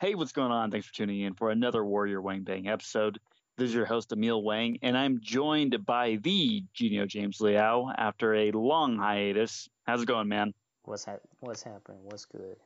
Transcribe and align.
Hey, 0.00 0.14
what's 0.14 0.32
going 0.32 0.50
on? 0.50 0.70
Thanks 0.70 0.86
for 0.86 0.94
tuning 0.94 1.20
in 1.20 1.34
for 1.34 1.50
another 1.50 1.84
Warrior 1.84 2.22
Wang 2.22 2.42
Bang 2.42 2.66
episode. 2.66 3.18
This 3.58 3.68
is 3.68 3.74
your 3.74 3.84
host, 3.84 4.10
Emil 4.10 4.42
Wang, 4.42 4.78
and 4.80 4.96
I'm 4.96 5.20
joined 5.20 5.84
by 5.84 6.18
the 6.22 6.64
Genio 6.72 7.04
James 7.04 7.40
Liao 7.40 7.92
after 7.96 8.34
a 8.34 8.50
long 8.52 8.96
hiatus. 8.96 9.68
How's 9.84 10.02
it 10.02 10.06
going, 10.06 10.28
man? 10.28 10.54
What's 10.84 11.04
hap- 11.04 11.20
What's 11.40 11.62
happening? 11.62 12.00
What's 12.04 12.24
good? 12.24 12.56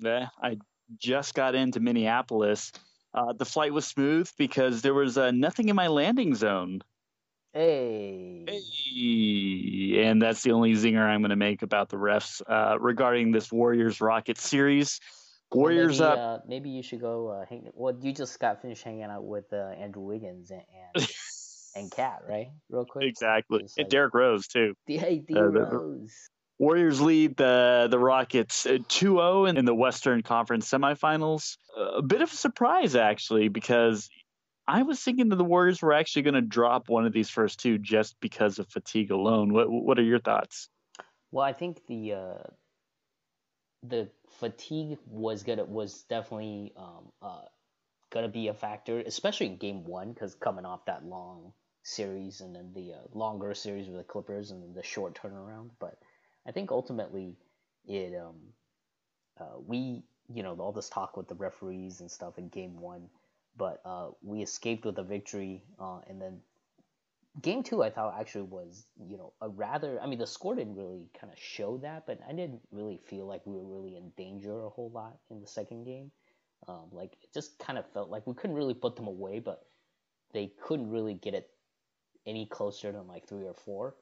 Yeah, 0.00 0.28
I 0.42 0.56
just 0.98 1.34
got 1.34 1.54
into 1.54 1.80
Minneapolis. 1.80 2.72
Uh, 3.14 3.32
the 3.32 3.44
flight 3.44 3.72
was 3.72 3.86
smooth 3.86 4.30
because 4.38 4.82
there 4.82 4.94
was 4.94 5.18
uh, 5.18 5.30
nothing 5.30 5.68
in 5.68 5.76
my 5.76 5.88
landing 5.88 6.34
zone. 6.34 6.80
Hey. 7.52 8.44
Hey, 8.48 10.02
and 10.06 10.20
that's 10.22 10.42
the 10.42 10.52
only 10.52 10.72
zinger 10.72 11.02
I'm 11.06 11.20
going 11.20 11.30
to 11.30 11.36
make 11.36 11.62
about 11.62 11.90
the 11.90 11.96
refs 11.96 12.40
uh, 12.48 12.78
regarding 12.80 13.30
this 13.32 13.52
Warriors 13.52 14.00
Rockets 14.00 14.48
series. 14.48 14.98
Well, 15.50 15.60
Warriors 15.60 16.00
maybe, 16.00 16.10
up. 16.12 16.18
Uh, 16.18 16.38
maybe 16.48 16.70
you 16.70 16.82
should 16.82 17.00
go 17.02 17.28
uh, 17.28 17.44
hang. 17.46 17.68
Well, 17.74 17.94
you 18.00 18.12
just 18.14 18.40
got 18.40 18.62
finished 18.62 18.82
hanging 18.84 19.02
out 19.04 19.24
with 19.24 19.52
uh, 19.52 19.56
Andrew 19.78 20.02
Wiggins 20.02 20.50
and 20.50 20.62
and, 20.94 21.06
and 21.76 21.90
Cat, 21.90 22.20
right? 22.26 22.48
Real 22.70 22.86
quick. 22.86 23.04
exactly. 23.04 23.60
Just 23.64 23.76
And 23.76 23.84
like- 23.84 23.90
Derrick 23.90 24.14
Rose, 24.14 24.46
too. 24.46 24.74
Hey, 24.86 25.18
D 25.18 25.34
Uh, 25.36 25.42
Rose. 25.42 26.14
Warriors 26.58 27.00
lead 27.00 27.36
the 27.36 27.88
the 27.90 27.98
Rockets 27.98 28.66
uh, 28.66 28.78
2-0 28.88 29.48
in, 29.48 29.56
in 29.56 29.64
the 29.64 29.74
Western 29.74 30.22
Conference 30.22 30.70
semifinals. 30.70 31.56
Uh, 31.76 31.96
a 31.96 32.02
bit 32.02 32.22
of 32.22 32.32
a 32.32 32.36
surprise 32.36 32.94
actually 32.94 33.48
because 33.48 34.08
I 34.66 34.82
was 34.82 35.00
thinking 35.00 35.28
that 35.30 35.36
the 35.36 35.44
Warriors 35.44 35.82
were 35.82 35.92
actually 35.92 36.22
going 36.22 36.34
to 36.34 36.40
drop 36.40 36.88
one 36.88 37.04
of 37.04 37.12
these 37.12 37.30
first 37.30 37.58
two 37.60 37.78
just 37.78 38.16
because 38.20 38.58
of 38.58 38.68
fatigue 38.68 39.10
alone. 39.10 39.52
What 39.52 39.70
what 39.70 39.98
are 39.98 40.04
your 40.04 40.20
thoughts? 40.20 40.68
Well, 41.32 41.44
I 41.44 41.52
think 41.52 41.80
the 41.88 42.12
uh, 42.12 42.42
the 43.82 44.08
fatigue 44.38 44.98
was 45.06 45.42
gonna 45.42 45.64
was 45.64 46.04
definitely 46.04 46.72
um, 46.76 47.10
uh, 47.20 47.42
gonna 48.10 48.28
be 48.28 48.48
a 48.48 48.54
factor, 48.54 49.00
especially 49.00 49.46
in 49.46 49.56
Game 49.56 49.84
One, 49.84 50.12
because 50.12 50.34
coming 50.34 50.64
off 50.64 50.84
that 50.86 51.04
long 51.04 51.52
series 51.84 52.40
and 52.40 52.54
then 52.54 52.70
the 52.74 52.92
uh, 52.92 53.18
longer 53.18 53.54
series 53.54 53.88
with 53.88 53.96
the 53.96 54.04
Clippers 54.04 54.52
and 54.52 54.74
the 54.74 54.82
short 54.82 55.18
turnaround. 55.20 55.70
But 55.80 55.98
I 56.46 56.52
think 56.52 56.70
ultimately 56.70 57.36
it 57.86 58.14
um 58.18 58.36
uh, 59.40 59.58
we 59.66 60.02
you 60.32 60.42
know 60.42 60.54
all 60.58 60.72
this 60.72 60.88
talk 60.88 61.16
with 61.16 61.28
the 61.28 61.34
referees 61.34 62.00
and 62.00 62.10
stuff 62.10 62.38
in 62.38 62.48
Game 62.48 62.80
One, 62.80 63.08
but 63.56 63.80
uh, 63.84 64.10
we 64.22 64.42
escaped 64.42 64.84
with 64.84 64.98
a 64.98 65.02
victory, 65.02 65.62
uh, 65.80 66.00
and 66.08 66.20
then 66.20 66.40
game 67.40 67.62
two 67.62 67.82
I 67.82 67.90
thought 67.90 68.18
actually 68.20 68.42
was 68.42 68.86
you 69.08 69.16
know 69.16 69.32
a 69.40 69.48
rather 69.48 70.00
I 70.02 70.06
mean 70.06 70.18
the 70.18 70.26
score 70.26 70.54
didn't 70.54 70.76
really 70.76 71.08
kind 71.18 71.32
of 71.32 71.38
show 71.38 71.78
that 71.78 72.06
but 72.06 72.20
I 72.28 72.32
didn't 72.32 72.60
really 72.70 73.00
feel 73.06 73.26
like 73.26 73.40
we 73.46 73.54
were 73.54 73.64
really 73.64 73.96
in 73.96 74.12
danger 74.18 74.64
a 74.64 74.68
whole 74.68 74.90
lot 74.90 75.16
in 75.30 75.40
the 75.40 75.46
second 75.46 75.84
game. 75.84 76.10
Um, 76.68 76.90
like 76.92 77.16
it 77.22 77.32
just 77.32 77.58
kind 77.58 77.78
of 77.78 77.90
felt 77.92 78.10
like 78.10 78.26
we 78.26 78.34
couldn't 78.34 78.54
really 78.54 78.74
put 78.74 78.96
them 78.96 79.06
away 79.06 79.40
but 79.40 79.64
they 80.32 80.52
couldn't 80.62 80.90
really 80.90 81.14
get 81.14 81.34
it 81.34 81.50
any 82.26 82.46
closer 82.46 82.92
than 82.92 83.08
like 83.08 83.26
three 83.26 83.44
or 83.46 83.54
four 83.54 83.94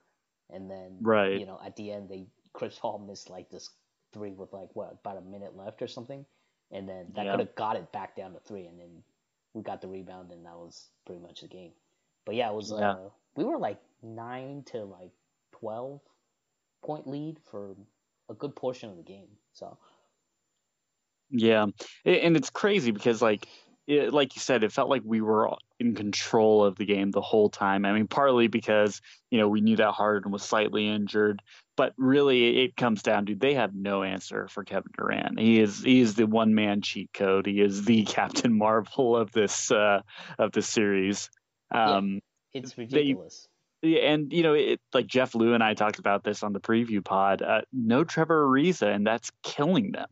and 0.52 0.70
then 0.70 0.98
Right. 1.00 1.38
you 1.38 1.46
know 1.46 1.58
at 1.64 1.76
the 1.76 1.90
end 1.92 2.08
they 2.08 2.26
Chris 2.52 2.78
Paul 2.78 2.98
missed 2.98 3.30
like 3.30 3.50
this 3.50 3.70
three 4.12 4.32
with 4.32 4.52
like 4.52 4.68
what 4.74 4.92
about 4.92 5.18
a 5.18 5.20
minute 5.22 5.56
left 5.56 5.82
or 5.82 5.86
something 5.88 6.24
and 6.72 6.88
then 6.88 7.06
that 7.14 7.24
Yeah. 7.26 7.30
could 7.32 7.40
have 7.40 7.54
got 7.54 7.76
it 7.76 7.92
back 7.92 8.16
down 8.16 8.32
to 8.32 8.40
three 8.40 8.66
and 8.66 8.78
then 8.78 9.02
we 9.54 9.62
got 9.62 9.80
the 9.80 9.88
rebound 9.88 10.30
and 10.32 10.44
that 10.46 10.56
was 10.56 10.88
pretty 11.06 11.20
much 11.22 11.40
the 11.42 11.48
game 11.48 11.72
but 12.26 12.34
yeah, 12.34 12.50
it 12.50 12.54
was. 12.54 12.70
Yeah. 12.70 12.92
Uh, 12.92 13.08
we 13.34 13.44
were 13.44 13.58
like 13.58 13.80
nine 14.02 14.62
to 14.66 14.84
like 14.84 15.10
twelve 15.52 16.00
point 16.82 17.06
lead 17.06 17.38
for 17.50 17.74
a 18.28 18.34
good 18.34 18.54
portion 18.54 18.90
of 18.90 18.96
the 18.96 19.02
game. 19.02 19.28
So 19.52 19.78
Yeah, 21.30 21.66
and 22.04 22.36
it's 22.36 22.50
crazy 22.50 22.90
because 22.90 23.22
like 23.22 23.48
it, 23.90 24.12
like 24.14 24.36
you 24.36 24.40
said, 24.40 24.62
it 24.62 24.72
felt 24.72 24.88
like 24.88 25.02
we 25.04 25.20
were 25.20 25.50
in 25.80 25.94
control 25.94 26.64
of 26.64 26.76
the 26.76 26.84
game 26.84 27.10
the 27.10 27.20
whole 27.20 27.48
time. 27.50 27.84
I 27.84 27.92
mean, 27.92 28.06
partly 28.06 28.46
because 28.46 29.00
you 29.30 29.38
know 29.38 29.48
we 29.48 29.60
knew 29.60 29.76
that 29.76 29.90
Harden 29.92 30.30
was 30.30 30.42
slightly 30.42 30.88
injured, 30.88 31.42
but 31.76 31.92
really 31.98 32.62
it 32.64 32.76
comes 32.76 33.02
down 33.02 33.26
to 33.26 33.34
they 33.34 33.54
have 33.54 33.74
no 33.74 34.02
answer 34.02 34.46
for 34.48 34.62
Kevin 34.64 34.92
Durant. 34.96 35.40
He 35.40 35.60
is 35.60 35.82
he 35.82 36.00
is 36.00 36.14
the 36.14 36.26
one 36.26 36.54
man 36.54 36.82
cheat 36.82 37.10
code. 37.12 37.46
He 37.46 37.60
is 37.60 37.84
the 37.84 38.04
Captain 38.18 38.56
Marvel 38.56 39.16
of 39.16 39.32
this 39.32 39.70
uh, 39.72 40.02
of 40.38 40.52
this 40.52 40.68
series. 40.68 41.28
Yeah. 41.72 41.96
Um, 41.96 42.20
it's 42.52 42.74
They- 42.74 42.82
ridiculous. 42.82 43.48
yeah, 43.82 44.00
and 44.12 44.32
you 44.32 44.42
know, 44.42 44.54
it, 44.54 44.80
like 44.94 45.06
Jeff 45.08 45.34
Lou 45.34 45.54
and 45.54 45.62
I 45.62 45.74
talked 45.74 45.98
about 45.98 46.22
this 46.24 46.42
on 46.42 46.52
the 46.52 46.60
preview 46.60 47.04
pod. 47.04 47.42
Uh, 47.42 47.62
no 47.72 48.04
Trevor 48.04 48.46
Ariza, 48.46 48.94
and 48.94 49.06
that's 49.06 49.30
killing 49.42 49.92
them. 49.92 50.08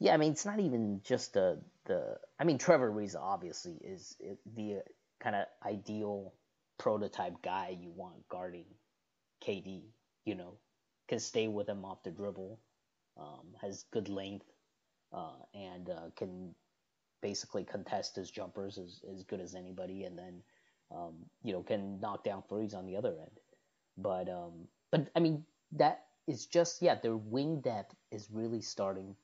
Yeah, 0.00 0.12
I 0.12 0.16
mean 0.18 0.32
it's 0.32 0.44
not 0.44 0.60
even 0.60 1.00
just 1.04 1.32
the 1.34 1.60
the. 1.86 2.16
I 2.38 2.44
mean 2.44 2.58
Trevor 2.58 2.90
Ariza 2.90 3.20
obviously 3.20 3.74
is 3.82 4.16
the 4.54 4.82
kind 5.20 5.36
of 5.36 5.46
ideal 5.64 6.34
prototype 6.78 7.40
guy 7.42 7.76
you 7.80 7.90
want 7.90 8.28
guarding 8.28 8.66
KD. 9.46 9.82
You 10.24 10.34
know, 10.34 10.54
can 11.08 11.18
stay 11.18 11.48
with 11.48 11.68
him 11.68 11.84
off 11.84 12.02
the 12.02 12.10
dribble, 12.10 12.58
um, 13.18 13.54
has 13.60 13.84
good 13.92 14.08
length, 14.08 14.46
uh, 15.12 15.36
and 15.54 15.90
uh, 15.90 16.10
can 16.16 16.54
basically 17.20 17.64
contest 17.64 18.16
his 18.16 18.30
jumpers 18.30 18.78
as, 18.78 19.00
as 19.10 19.24
good 19.24 19.40
as 19.40 19.54
anybody, 19.54 20.04
and 20.04 20.18
then 20.18 20.42
um, 20.90 21.14
you 21.42 21.52
know 21.52 21.62
can 21.62 22.00
knock 22.00 22.24
down 22.24 22.42
threes 22.48 22.74
on 22.74 22.86
the 22.86 22.96
other 22.96 23.14
end. 23.20 23.38
But 23.96 24.28
um, 24.28 24.68
but 24.90 25.08
I 25.14 25.20
mean 25.20 25.44
that 25.72 26.04
is 26.26 26.46
just 26.46 26.82
yeah, 26.82 26.96
their 26.96 27.16
wing 27.16 27.60
depth 27.60 27.94
is 28.10 28.28
really 28.30 28.60
starting 28.60 29.14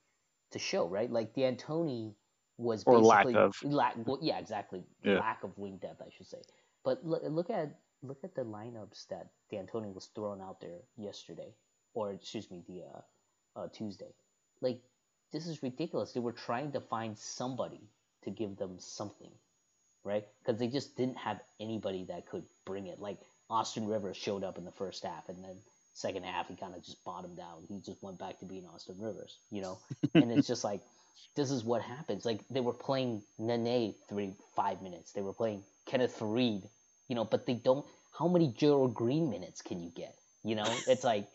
to 0.52 0.58
show, 0.58 0.86
right? 0.86 1.10
Like 1.10 1.34
D'Antoni 1.34 2.14
was 2.60 2.84
Or 2.86 2.98
lack 3.00 3.26
basically 3.26 3.34
of. 3.34 3.56
lack. 3.64 3.96
Well, 4.06 4.18
yeah, 4.22 4.38
exactly. 4.38 4.84
Yeah. 5.02 5.18
Lack 5.20 5.44
of 5.44 5.56
wing 5.58 5.78
depth, 5.78 6.02
I 6.02 6.10
should 6.16 6.26
say. 6.26 6.42
But 6.84 7.04
look, 7.04 7.22
look 7.24 7.50
at 7.50 7.78
look 8.02 8.24
at 8.24 8.34
the 8.34 8.42
lineups 8.42 9.08
that 9.08 9.28
D'Antoni 9.52 9.92
was 9.94 10.06
throwing 10.14 10.40
out 10.40 10.60
there 10.60 10.78
yesterday, 10.96 11.54
or 11.94 12.12
excuse 12.12 12.50
me, 12.50 12.62
the 12.68 12.82
uh, 12.82 13.60
uh, 13.60 13.68
Tuesday. 13.72 14.12
Like 14.60 14.80
this 15.32 15.46
is 15.46 15.62
ridiculous. 15.62 16.12
They 16.12 16.20
were 16.20 16.32
trying 16.32 16.72
to 16.72 16.80
find 16.80 17.16
somebody 17.18 17.80
to 18.24 18.30
give 18.30 18.56
them 18.56 18.76
something, 18.78 19.32
right? 20.04 20.26
Because 20.44 20.58
they 20.60 20.68
just 20.68 20.96
didn't 20.96 21.18
have 21.18 21.40
anybody 21.60 22.04
that 22.04 22.26
could 22.26 22.44
bring 22.66 22.86
it. 22.86 23.00
Like 23.00 23.18
Austin 23.48 23.86
Rivers 23.86 24.16
showed 24.16 24.44
up 24.44 24.58
in 24.58 24.64
the 24.64 24.72
first 24.72 25.04
half, 25.04 25.28
and 25.28 25.42
then 25.44 25.56
second 25.94 26.24
half 26.24 26.48
he 26.48 26.56
kind 26.56 26.74
of 26.74 26.84
just 26.84 27.02
bottomed 27.04 27.40
out. 27.40 27.62
He 27.68 27.80
just 27.80 28.02
went 28.02 28.18
back 28.18 28.38
to 28.40 28.46
being 28.46 28.66
Austin 28.66 28.96
Rivers, 29.00 29.38
you 29.50 29.62
know. 29.62 29.78
and 30.14 30.30
it's 30.32 30.46
just 30.48 30.64
like 30.64 30.80
this 31.36 31.50
is 31.50 31.64
what 31.64 31.82
happens. 31.82 32.24
Like 32.24 32.40
they 32.50 32.60
were 32.60 32.72
playing 32.72 33.22
Nene 33.38 33.94
three 34.08 34.34
five 34.56 34.82
minutes. 34.82 35.12
They 35.12 35.22
were 35.22 35.32
playing 35.32 35.62
Kenneth 35.86 36.18
Faried, 36.18 36.68
you 37.08 37.14
know, 37.14 37.24
but 37.24 37.46
they 37.46 37.54
don't. 37.54 37.86
How 38.18 38.28
many 38.28 38.48
Gerald 38.48 38.94
Green 38.94 39.30
minutes 39.30 39.62
can 39.62 39.80
you 39.80 39.90
get? 39.90 40.14
You 40.44 40.56
know, 40.56 40.66
it's 40.88 41.04
like 41.04 41.28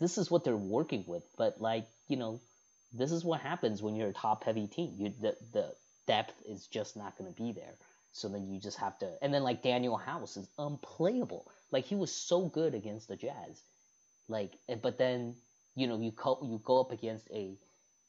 this 0.00 0.18
is 0.18 0.30
what 0.30 0.44
they're 0.44 0.56
working 0.56 1.04
with. 1.06 1.22
But 1.36 1.60
like 1.60 1.86
you 2.08 2.16
know, 2.16 2.40
this 2.92 3.12
is 3.12 3.24
what 3.24 3.40
happens 3.40 3.82
when 3.82 3.94
you're 3.94 4.08
a 4.08 4.12
top 4.14 4.44
heavy 4.44 4.66
team. 4.66 4.94
You 4.98 5.12
the 5.20 5.36
the 5.52 5.74
depth 6.06 6.34
is 6.46 6.66
just 6.66 6.96
not 6.96 7.16
going 7.16 7.32
to 7.32 7.42
be 7.42 7.52
there. 7.52 7.74
So 8.12 8.28
then 8.28 8.46
you 8.46 8.60
just 8.60 8.78
have 8.78 8.98
to. 8.98 9.10
And 9.22 9.32
then 9.32 9.42
like 9.42 9.62
Danuel 9.62 10.00
House 10.00 10.36
is 10.36 10.48
unplayable. 10.58 11.46
Like 11.70 11.84
he 11.86 11.94
was 11.94 12.12
so 12.12 12.46
good 12.46 12.74
against 12.74 13.08
the 13.08 13.16
Jazz. 13.16 13.62
Like, 14.28 14.52
but 14.82 14.98
then 14.98 15.34
you 15.74 15.86
know 15.86 15.98
you 15.98 16.10
go 16.10 16.38
you 16.42 16.60
go 16.64 16.80
up 16.80 16.92
against 16.92 17.30
a 17.30 17.56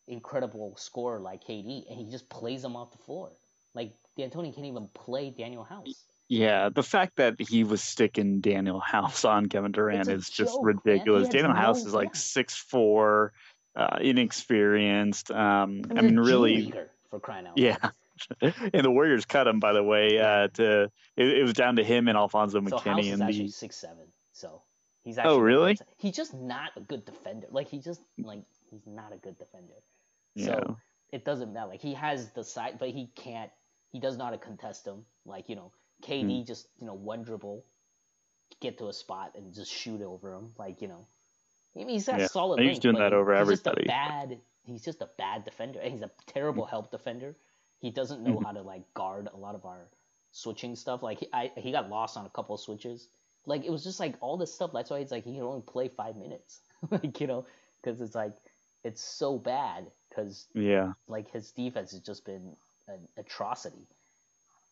incredible 0.08 0.76
scorer 0.78 1.20
like 1.20 1.44
KD, 1.44 1.90
and 1.90 1.98
he 2.00 2.10
just 2.10 2.30
plays 2.30 2.64
him 2.64 2.76
off 2.76 2.92
the 2.92 2.98
floor. 2.98 3.32
Like 3.74 3.94
D'Antoni 4.18 4.54
can't 4.54 4.68
even 4.68 4.88
play 4.94 5.34
Danuel 5.38 5.68
House. 5.68 6.06
Yeah, 6.30 6.70
the 6.70 6.84
fact 6.84 7.18
that 7.18 7.36
he 7.40 7.64
was 7.64 7.84
sticking 7.84 8.42
Danuel 8.42 8.82
House 8.82 9.26
on 9.26 9.48
Kevin 9.48 9.72
Durant 9.72 10.08
is 10.08 10.30
just 10.30 10.54
joke. 10.54 10.62
He 10.62 10.66
ridiculous. 10.66 11.30
Daniel 11.30 11.54
no- 11.54 11.60
House 11.60 11.86
is 11.86 11.94
like 11.94 12.16
six 12.16 12.56
four, 12.56 13.34
uh, 13.76 13.98
inexperienced. 14.02 15.32
Um, 15.32 15.82
I 15.96 16.02
mean, 16.02 16.20
really, 16.20 16.74
for 17.10 17.20
crying 17.20 17.48
out 17.48 17.58
yeah. 17.58 17.78
and 18.42 18.84
the 18.84 18.92
Warriors 18.92 19.26
cut 19.26 19.48
him, 19.48 19.60
by 19.60 19.74
the 19.74 19.84
way. 19.84 20.20
Uh, 20.20 20.48
to 20.54 20.84
it, 21.18 21.28
it 21.28 21.44
was 21.44 21.54
down 21.54 21.76
to 21.78 21.84
him 21.84 22.08
and 22.08 22.18
Alfonzo 22.18 22.64
So 22.66 22.78
House 22.78 22.86
McKinnie 22.86 23.08
is 23.08 23.14
in 23.14 23.22
actually 23.22 23.46
the. 23.48 23.52
six 23.52 23.76
seven. 23.76 24.08
So 24.32 24.62
he's 25.04 25.18
actually 25.18 25.36
oh 25.36 25.40
really? 25.40 25.78
He's 25.98 26.16
just 26.16 26.34
not 26.34 26.72
a 26.76 26.82
good 26.82 27.06
defender. 27.06 27.48
Like 27.50 27.68
he 27.68 27.80
just 27.80 28.02
like 28.18 28.44
he's 28.74 28.88
not 28.88 29.14
a 29.14 29.18
good 29.18 29.38
defender. 29.38 29.74
So 30.36 30.78
it 31.12 31.26
doesn't 31.26 31.54
matter. 31.54 31.70
Like 31.70 31.82
he 31.82 31.94
has 31.94 32.32
the 32.32 32.44
side, 32.44 32.78
but 32.80 32.90
he 32.90 33.08
can't. 33.16 33.52
He 33.92 34.00
does 34.00 34.18
not 34.18 34.40
contest 34.42 34.86
him. 34.88 35.06
Like 35.26 35.48
you 35.50 35.56
know, 35.56 35.72
KD 36.02 36.40
Hmm. 36.42 36.44
just 36.48 36.68
you 36.80 36.88
know 36.88 36.96
one 36.96 37.24
dribble, 37.24 37.64
get 38.60 38.78
to 38.80 38.88
a 38.88 38.94
spot 38.94 39.34
and 39.36 39.54
just 39.54 39.72
shoot 39.72 40.02
over 40.02 40.34
him. 40.34 40.50
Like 40.58 40.82
you 40.82 40.88
know, 40.88 41.06
I 41.76 41.80
mean, 41.80 41.90
he's 41.90 42.06
got 42.08 42.20
Yeah. 42.20 42.28
solid. 42.28 42.60
He's 42.60 42.68
length, 42.68 42.82
doing 42.82 42.96
that 42.98 43.14
over 43.14 43.32
he's 43.32 43.40
everybody. 43.42 43.84
Just 43.84 43.86
a 43.86 43.88
bad. 43.88 44.40
He's 44.66 44.84
just 44.84 45.02
a 45.02 45.10
bad 45.18 45.44
defender. 45.46 45.80
and 45.80 45.92
He's 45.92 46.02
a 46.02 46.12
terrible 46.28 46.66
help 46.66 46.90
defender. 46.92 47.36
He 47.80 47.92
doesn't 47.92 48.24
know 48.24 48.40
Mhm. 48.40 48.44
how 48.44 48.52
to 48.54 48.62
like 48.62 48.94
guard 48.94 49.28
a 49.34 49.38
lot 49.38 49.56
of 49.56 49.66
our 49.66 49.90
switching 50.32 50.76
stuff. 50.76 51.04
Like 51.04 51.20
he, 51.20 51.28
I, 51.34 51.52
he 51.58 51.72
got 51.72 51.90
lost 51.90 52.18
on 52.18 52.26
a 52.26 52.30
couple 52.30 52.56
of 52.56 52.62
switches. 52.62 53.10
Like 53.46 53.66
it 53.66 53.72
was 53.72 53.84
just 53.84 54.00
like 54.00 54.16
all 54.22 54.38
this 54.38 54.54
stuff. 54.54 54.72
That's 54.74 54.90
why 54.90 55.00
it's 55.00 55.12
like 55.12 55.26
he 55.26 55.34
can 55.34 55.44
only 55.44 55.62
play 55.62 55.90
five 55.90 56.16
minutes. 56.16 56.62
like 56.92 57.20
you 57.20 57.28
know, 57.28 57.46
because 57.82 58.00
it's 58.02 58.16
like 58.16 58.34
it's 58.84 59.02
so 59.02 59.38
bad 59.38 59.92
because 60.10 60.48
Yeah. 60.54 60.94
like 61.08 61.32
his 61.32 61.52
defense 61.52 61.92
has 61.92 62.02
just 62.02 62.26
been 62.26 62.56
an 62.88 63.08
atrocity. 63.18 63.88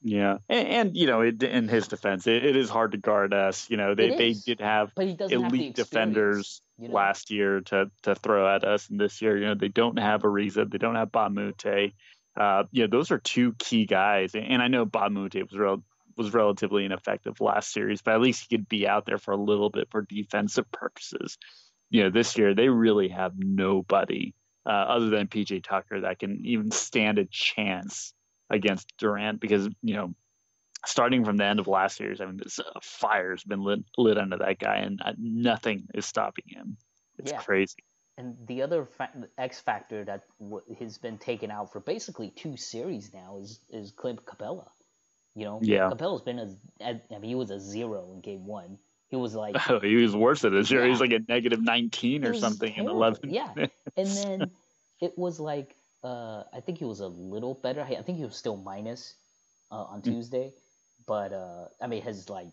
Yeah, 0.04 0.38
and, 0.50 0.68
and 0.68 0.98
you 0.98 1.06
know, 1.06 1.22
it, 1.22 1.44
in 1.44 1.68
his 1.68 1.88
defense, 1.88 2.26
it, 2.26 2.44
it 2.44 2.56
is 2.56 2.70
hard 2.70 2.94
to 2.94 2.98
guard 2.98 3.34
us. 3.34 3.70
You 3.70 3.78
know, 3.78 3.94
they 3.94 4.10
they 4.10 4.34
did 4.34 4.60
have 4.60 4.94
doesn't 4.96 5.20
have 5.20 5.54
elite 5.54 5.76
defenders 5.76 6.62
you 6.80 6.88
know? 6.88 6.96
last 6.96 7.30
year 7.30 7.62
to 7.62 7.92
to 8.04 8.16
throw 8.16 8.54
at 8.54 8.64
us, 8.64 8.90
and 8.90 9.00
this 9.00 9.22
year, 9.22 9.38
you 9.38 9.46
know, 9.46 9.54
they 9.54 9.68
don't 9.68 10.00
have 10.00 10.24
Ariza, 10.24 10.70
they 10.70 10.80
don't 10.80 10.96
have 10.96 11.12
Mbah 11.12 11.28
a 11.28 11.30
Moute. 11.30 11.94
Uh, 12.36 12.64
you 12.72 12.84
know, 12.84 12.88
those 12.90 13.12
are 13.12 13.20
two 13.20 13.54
key 13.60 13.86
guys, 13.86 14.34
and, 14.34 14.46
and 14.46 14.62
I 14.62 14.70
know 14.70 14.88
Mbah 14.88 15.08
a 15.08 15.10
Moute 15.12 15.44
was 15.44 15.60
real 15.60 15.84
was 16.18 16.34
relatively 16.34 16.84
ineffective 16.86 17.40
last 17.40 17.72
series, 17.72 18.02
but 18.02 18.16
at 18.16 18.22
least 18.22 18.48
he 18.50 18.58
could 18.58 18.68
be 18.68 18.88
out 18.88 19.06
there 19.06 19.18
for 19.20 19.32
a 19.32 19.38
little 19.38 19.70
bit 19.70 19.90
for 19.92 20.02
defensive 20.02 20.70
purposes. 20.72 21.38
You 21.92 22.04
know, 22.06 22.10
this 22.10 22.38
year 22.38 22.56
they 22.56 22.70
really 22.70 23.10
have 23.10 23.34
nobody 23.38 24.34
uh, 24.66 24.70
other 24.70 25.10
than 25.10 25.28
PJ 25.28 25.64
Tucker 25.64 26.02
that 26.02 26.20
can 26.20 26.42
even 26.46 26.72
stand 26.72 27.20
a 27.20 27.26
chance 27.26 28.14
against 28.50 28.92
Durant 28.98 29.40
because 29.40 29.68
you 29.84 29.96
know 29.96 30.16
starting 30.86 31.26
from 31.26 31.38
the 31.38 31.46
end 31.46 31.60
of 31.60 31.68
last 31.68 31.98
series, 31.98 32.22
I 32.22 32.26
mean, 32.26 32.38
this 32.38 32.60
uh, 32.60 32.64
fire's 32.82 33.44
been 33.44 33.62
lit, 33.62 33.82
lit 33.98 34.18
under 34.18 34.38
that 34.38 34.60
guy, 34.60 34.78
and 34.78 35.00
uh, 35.04 35.14
nothing 35.18 35.88
is 35.94 36.06
stopping 36.06 36.46
him. 36.48 36.78
It's 37.20 37.32
Yeah. 37.32 37.40
crazy. 37.40 37.84
And 38.18 38.36
the 38.48 38.62
other 38.62 38.86
fa- 38.86 39.30
X 39.38 39.60
factor 39.60 40.04
that 40.06 40.24
w- 40.40 40.64
has 40.80 40.98
been 40.98 41.18
taken 41.18 41.52
out 41.52 41.72
for 41.72 41.80
basically 41.80 42.30
two 42.32 42.58
series 42.58 43.14
now 43.14 43.38
is 43.38 43.60
is 43.70 43.92
Clint 43.92 44.26
Capela. 44.26 44.70
You 45.36 45.46
know, 45.46 45.60
Yeah. 45.62 45.90
Capela's 45.90 46.22
been 46.22 46.40
a, 46.40 46.50
I 46.84 47.02
mean, 47.20 47.30
he 47.30 47.36
was 47.36 47.52
a 47.52 47.60
zero 47.60 48.12
in 48.14 48.22
game 48.22 48.46
one. 48.46 48.80
He 49.12 49.18
was 49.18 49.36
like 49.36 49.56
oh, 49.70 49.80
he 49.84 49.96
was 49.96 50.16
worse 50.16 50.44
at 50.46 50.54
this 50.54 50.72
year. 50.72 50.84
Yeah. 50.84 50.90
He's 50.90 51.02
like 51.02 51.12
a 51.12 51.20
negative 51.28 51.62
19 51.62 52.26
or 52.26 52.30
was 52.32 52.40
something 52.40 52.70
in 52.70 52.76
terrible, 52.76 52.96
11. 52.96 53.30
Yeah, 53.30 53.54
and 53.98 54.08
then 54.08 54.52
it 55.02 55.18
was 55.18 55.40
like 55.40 55.76
uh, 56.04 56.44
I 56.52 56.62
think 56.62 56.80
he 56.80 56.86
was 56.86 57.02
a 57.02 57.08
little 57.08 57.54
better. 57.54 57.82
I 57.82 58.02
think 58.02 58.18
he 58.18 58.24
was 58.26 58.36
still 58.36 58.58
minus 58.58 59.14
uh, 59.72 59.84
on 59.84 60.02
Mm. 60.02 60.06
Tuesday, 60.06 60.54
but 61.06 61.34
uh, 61.34 61.68
I 61.82 61.88
mean 61.88 62.02
his 62.02 62.30
like 62.30 62.48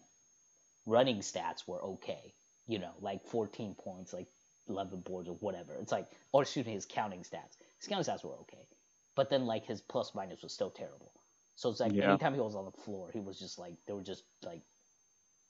running 0.86 1.18
stats 1.20 1.66
were 1.66 1.82
okay. 1.82 2.34
You 2.66 2.78
know, 2.78 2.92
like 3.00 3.24
14 3.26 3.74
points, 3.76 4.12
like 4.12 4.26
11 4.68 5.00
boards 5.00 5.28
or 5.28 5.36
whatever. 5.36 5.74
It's 5.80 5.92
like, 5.92 6.06
or 6.32 6.42
excuse 6.42 6.66
me, 6.66 6.72
his 6.72 6.84
counting 6.84 7.20
stats. 7.20 7.56
His 7.78 7.88
counting 7.88 8.12
stats 8.12 8.24
were 8.24 8.34
okay, 8.40 8.66
but 9.16 9.30
then 9.30 9.46
like 9.46 9.64
his 9.64 9.80
plus 9.80 10.14
minus 10.14 10.42
was 10.42 10.52
still 10.52 10.70
terrible. 10.70 11.12
So 11.56 11.70
it's 11.70 11.80
like 11.80 11.94
Yeah. 11.94 12.10
anytime 12.10 12.34
he 12.34 12.40
was 12.40 12.54
on 12.54 12.66
the 12.66 12.72
floor, 12.82 13.10
he 13.12 13.20
was 13.20 13.38
just 13.38 13.58
like 13.58 13.74
they 13.86 13.94
were 13.94 14.02
just 14.02 14.24
like 14.44 14.62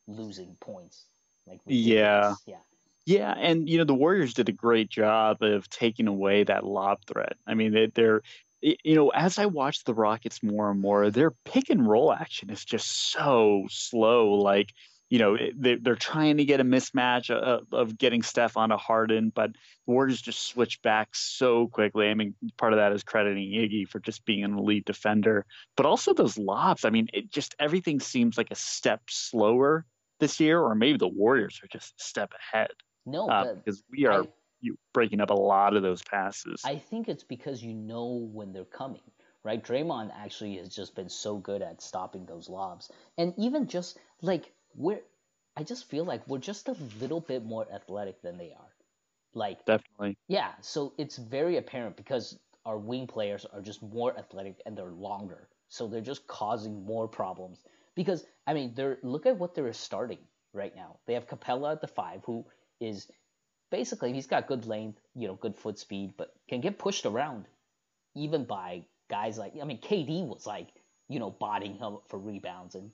losing 0.09 0.57
points. 0.61 1.05
Like 1.47 1.61
Yeah. 1.67 2.35
ridiculous. 2.35 2.43
yeah. 2.47 2.59
Yeah, 3.07 3.33
and 3.33 3.69
you 3.71 3.79
know 3.79 3.85
the 3.85 3.95
Warriors 3.95 4.35
did 4.35 4.51
a 4.51 4.53
great 4.53 4.91
job 4.91 5.43
of 5.43 5.71
taking 5.71 6.09
away 6.09 6.45
that 6.45 6.67
lob 6.67 6.99
threat. 7.07 7.39
I 7.47 7.55
mean, 7.55 7.73
they, 7.73 7.87
they're 7.87 8.21
you 8.61 8.95
know 8.97 9.09
as 9.11 9.39
I 9.39 9.47
watch 9.47 9.85
the 9.85 9.95
Rockets 9.95 10.43
more 10.43 10.71
and 10.71 10.79
more, 10.81 11.11
their 11.11 11.31
pick 11.47 11.71
and 11.71 11.89
roll 11.89 12.13
action 12.13 12.51
is 12.51 12.67
just 12.67 13.11
so 13.13 13.65
slow. 13.71 14.35
Like 14.35 14.75
you 15.09 15.19
know 15.21 15.39
they, 15.57 15.77
they're 15.77 15.95
trying 15.97 16.37
to 16.37 16.45
get 16.45 16.61
a 16.61 16.65
mismatch 16.65 17.31
of, 17.31 17.73
of 17.73 17.97
getting 17.97 18.23
Steph 18.23 18.59
onto 18.59 18.77
Harden, 18.77 19.33
but 19.35 19.53
the 19.55 19.93
Warriors 19.93 20.21
just 20.21 20.47
switch 20.47 20.83
back 20.83 21.09
so 21.17 21.67
quickly. 21.69 22.09
I 22.11 22.15
mean, 22.15 22.35
part 22.59 22.75
of 22.75 22.79
that 22.79 22.93
is 22.93 23.05
crediting 23.05 23.53
Iggy 23.53 23.89
for 23.89 24.01
just 24.01 24.27
being 24.27 24.45
an 24.45 24.59
elite 24.59 24.85
defender, 24.85 25.47
but 25.79 25.87
also 25.87 26.13
those 26.13 26.37
lobs. 26.37 26.85
I 26.85 26.91
mean, 26.91 27.09
it 27.15 27.31
just 27.31 27.55
everything 27.59 28.01
seems 28.01 28.37
like 28.37 28.51
a 28.51 28.55
step 28.55 29.01
slower 29.09 29.87
this 30.19 30.41
year, 30.41 30.61
or 30.61 30.75
maybe 30.75 30.99
the 30.99 31.09
Warriors 31.09 31.61
are 31.63 31.69
just 31.69 31.95
a 31.99 32.03
step 32.03 32.33
ahead 32.53 32.71
No, 33.07 33.29
uh, 33.29 33.55
because 33.55 33.83
we 33.91 34.07
are 34.07 34.23
I- 34.25 34.29
breaking 34.93 35.21
up 35.21 35.31
a 35.31 35.35
lot 35.35 35.77
of 35.77 35.83
those 35.83 36.03
passes. 36.03 36.63
I 36.65 36.77
think 36.77 37.09
it's 37.09 37.25
because 37.25 37.63
you 37.63 37.75
know 37.75 38.29
when 38.33 38.53
they're 38.53 38.65
coming, 38.65 39.03
right? 39.45 39.63
Draymond 39.63 40.11
actually 40.17 40.57
has 40.57 40.75
just 40.75 40.95
been 40.97 41.09
so 41.09 41.37
good 41.37 41.63
at 41.63 41.81
stopping 41.81 42.27
those 42.27 42.49
lobs, 42.49 42.91
and 43.17 43.33
even 43.39 43.69
just 43.69 43.99
like 44.23 44.53
we're, 44.75 45.01
I 45.57 45.63
just 45.63 45.89
feel 45.89 46.05
like 46.05 46.27
we're 46.27 46.39
just 46.39 46.69
a 46.69 46.77
little 47.01 47.21
bit 47.21 47.45
more 47.45 47.67
athletic 47.73 48.21
than 48.23 48.37
they 48.39 48.53
are. 48.53 48.75
Like, 49.35 49.65
Definitely. 49.65 50.17
yeah, 50.27 50.53
so 50.61 50.93
it's 50.99 51.17
very 51.17 51.57
apparent 51.59 51.97
because 51.97 52.39
our 52.67 52.79
wing 52.79 53.07
players 53.07 53.45
are 53.45 53.61
just 53.61 53.83
more 53.83 54.17
athletic 54.19 54.61
and 54.67 54.77
they're 54.77 54.91
longer, 54.91 55.49
so 55.69 55.87
they're 55.87 56.01
just 56.01 56.27
causing 56.27 56.85
more 56.85 57.07
problems. 57.07 57.63
Because 57.99 58.25
I 58.47 58.55
mean, 58.55 58.75
they're 58.77 58.99
look 59.03 59.27
at 59.27 59.39
what 59.39 59.57
they're 59.57 59.75
starting 59.75 60.21
right 60.55 60.77
now. 60.77 61.01
They 61.07 61.15
have 61.15 61.29
Capela 61.29 61.73
at 61.73 61.83
the 61.83 61.89
five, 61.89 62.23
who 62.25 62.47
is 62.81 63.11
basically 63.71 64.15
he's 64.15 64.29
got 64.29 64.49
good 64.49 64.67
length, 64.67 65.01
you 65.17 65.29
know, 65.29 65.35
good 65.37 65.57
foot 65.57 65.79
speed, 65.81 66.15
but 66.19 66.33
can 66.49 66.63
get 66.63 66.79
pushed 66.79 67.07
around 67.07 67.47
even 68.17 68.45
by 68.45 68.85
guys 69.11 69.39
like 69.39 69.55
I 69.61 69.65
mean, 69.67 69.81
KD 69.81 70.27
was 70.29 70.47
like 70.47 70.69
you 71.09 71.21
know 71.21 71.31
bodying 71.31 71.77
him 71.77 71.99
for 72.09 72.19
rebounds 72.21 72.77
and 72.77 72.93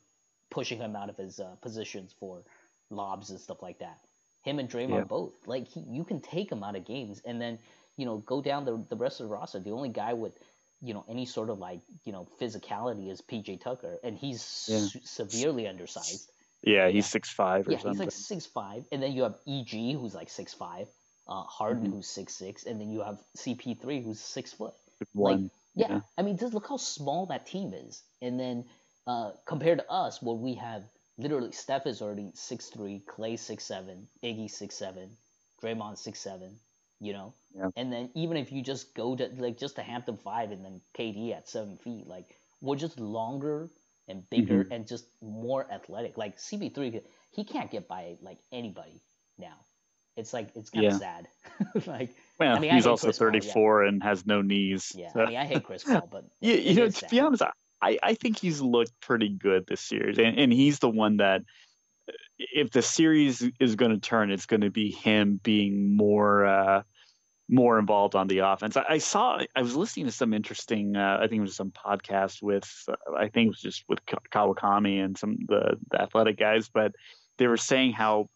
pushing 0.51 0.79
him 0.79 0.97
out 0.97 1.11
of 1.11 1.19
his 1.19 1.41
uh, 1.41 1.57
positions 1.63 2.15
for 2.21 2.45
lobs 2.91 3.31
and 3.31 3.41
stuff 3.41 3.63
like 3.63 3.81
that. 3.81 3.99
Him 4.43 4.61
and 4.61 4.71
Draymond 4.71 4.89
Yeah. 4.91 5.05
both 5.09 5.35
like 5.47 5.69
he, 5.69 5.81
you 5.81 6.05
can 6.05 6.21
take 6.21 6.51
him 6.53 6.65
out 6.65 6.77
of 6.77 6.87
games 6.87 7.23
and 7.27 7.41
then 7.41 7.59
you 7.99 8.07
know 8.07 8.19
go 8.19 8.43
down 8.43 8.65
the 8.65 8.85
the 8.91 8.97
rest 8.97 9.21
of 9.21 9.29
the 9.29 9.35
roster. 9.35 9.61
The 9.61 9.73
only 9.73 9.91
guy 9.91 10.15
with 10.15 10.39
you 10.85 10.95
know 10.95 11.05
any 11.09 11.27
sort 11.27 11.51
of 11.51 11.59
like 11.59 11.81
you 12.05 12.13
know 12.13 12.29
physicality 12.41 13.11
is 13.11 13.21
PJ 13.23 13.61
Tucker, 13.61 13.99
and 14.05 14.17
he's 14.17 14.41
Yeah. 14.69 14.77
s- 14.77 14.97
severely 15.05 15.67
undersized. 15.67 16.31
Yeah, 16.63 16.89
he's 16.89 17.07
six 17.07 17.31
five 17.31 17.67
or 17.69 17.73
Yeah, 17.73 17.79
he's 17.79 17.83
something. 17.85 18.07
like 18.07 18.11
six 18.13 18.47
five, 18.47 18.85
and 18.93 19.03
then 19.03 19.13
you 19.13 19.23
have 19.23 19.35
EG 19.47 19.93
who's 19.95 20.15
like 20.15 20.31
six 20.31 20.55
five, 20.55 20.89
uh, 21.29 21.43
Harden 21.45 21.87
Mhm. 21.87 21.93
who's 21.93 22.07
six 22.09 22.35
six, 22.35 22.65
and 22.67 22.81
then 22.81 22.91
you 22.91 23.01
have 23.03 23.19
CP 23.37 23.75
three 23.81 24.03
who's 24.03 24.21
six 24.21 24.53
foot. 24.53 24.75
One. 25.13 25.43
Like, 25.45 25.51
yeah, 25.75 25.89
yeah. 25.97 26.01
I 26.19 26.23
mean, 26.23 26.37
just 26.39 26.55
look 26.55 26.69
how 26.69 26.77
small 26.77 27.27
that 27.27 27.47
team 27.47 27.73
is, 27.75 28.03
and 28.23 28.39
then 28.39 28.65
uh, 29.07 29.33
compared 29.47 29.79
to 29.79 29.91
us, 29.91 30.23
where 30.23 30.35
we 30.37 30.55
have 30.55 30.83
literally 31.19 31.53
Steph 31.53 31.87
is 31.87 32.01
already 32.03 32.31
six 32.35 32.69
three, 32.69 33.01
Clay 33.07 33.37
six 33.37 33.65
seven, 33.65 34.09
Iggy 34.23 34.51
six 34.51 34.75
seven, 34.77 35.17
Draymond 35.63 35.99
six 35.99 36.21
seven, 36.21 36.59
you 37.01 37.13
know, 37.13 37.35
Yeah. 37.57 37.71
and 37.77 37.93
then 37.93 38.11
even 38.15 38.37
if 38.37 38.53
you 38.53 38.63
just 38.63 38.95
go 38.95 39.15
to 39.17 39.29
like 39.39 39.59
just 39.59 39.77
to 39.77 39.83
Hampton 39.83 40.17
five 40.17 40.51
and 40.51 40.65
then 40.65 40.81
KD 40.97 41.33
at 41.37 41.49
seven 41.49 41.77
feet, 41.79 42.07
like 42.07 42.27
we're 42.61 42.77
just 42.77 42.99
longer 42.99 43.69
and 44.09 44.29
bigger 44.31 44.65
Mm-hmm. 44.65 44.73
and 44.73 44.87
just 44.87 45.07
more 45.23 45.67
athletic. 45.71 46.17
Like 46.19 46.39
CP 46.39 46.75
three, 46.75 47.01
he 47.33 47.45
can't 47.45 47.71
get 47.71 47.89
by 47.89 48.17
like 48.23 48.39
anybody 48.53 49.01
now. 49.39 49.55
It's 50.17 50.33
like 50.33 50.51
it's 50.55 50.71
kind 50.71 50.87
of 50.87 50.93
Yeah. 50.93 50.99
sad. 50.99 51.29
like 51.87 52.15
Well, 52.39 52.57
I 52.57 52.59
mean, 52.61 52.73
he's 52.73 52.87
also 52.87 53.09
Chris 53.09 53.19
Paul, 53.19 53.27
yeah. 53.35 53.41
34 53.41 53.83
and 53.85 54.03
has 54.03 54.25
no 54.27 54.43
knees. 54.43 54.93
yeah, 54.95 55.13
so- 55.13 55.23
I 55.23 55.27
mean 55.27 55.37
I 55.37 55.45
hate 55.45 55.65
Chris 55.65 55.85
Paul, 55.85 56.09
but 56.11 56.25
Yeah, 56.41 56.55
you 56.57 56.75
know, 56.75 56.87
to 56.87 56.93
sad. 56.93 57.11
be 57.11 57.21
honest, 57.21 57.43
I, 57.83 57.99
I 58.03 58.15
think 58.15 58.39
he's 58.39 58.61
looked 58.61 58.99
pretty 59.01 59.29
good 59.29 59.67
this 59.67 59.81
series, 59.81 60.17
and, 60.19 60.39
and 60.39 60.51
he's 60.53 60.79
the 60.79 60.89
one 60.89 61.19
that, 61.19 61.43
if 62.39 62.71
the 62.71 62.83
series 62.83 63.45
is 63.61 63.77
going 63.77 63.93
to 63.93 63.99
turn, 63.99 64.31
it's 64.31 64.47
going 64.47 64.63
to 64.63 64.71
be 64.71 64.91
him 64.91 65.41
being 65.43 65.97
more 65.97 66.45
uh, 66.47 66.83
more 67.49 67.79
involved 67.79 68.15
on 68.15 68.27
the 68.27 68.39
offense. 68.39 68.77
I, 68.77 68.85
I 68.89 68.99
saw, 68.99 69.39
I 69.55 69.63
was 69.63 69.77
listening 69.77 70.07
to 70.07 70.13
some 70.13 70.33
interesting, 70.33 70.97
uh, 70.97 71.19
I 71.21 71.27
think 71.27 71.41
it 71.41 71.43
was 71.43 71.57
some 71.57 71.73
podcast 71.73 72.43
with, 72.43 72.71
uh, 72.89 72.95
I 73.17 73.29
think 73.29 73.47
it 73.47 73.51
was 73.51 73.61
just 73.61 73.85
with 73.89 74.01
Kawakami 74.07 75.05
and 75.05 75.17
some 75.19 75.37
the, 75.49 75.77
the 75.91 76.01
athletic 76.01 76.39
guys, 76.39 76.69
but 76.69 76.93
they 77.39 77.47
were 77.47 77.57
saying 77.59 77.93
how, 77.93 78.31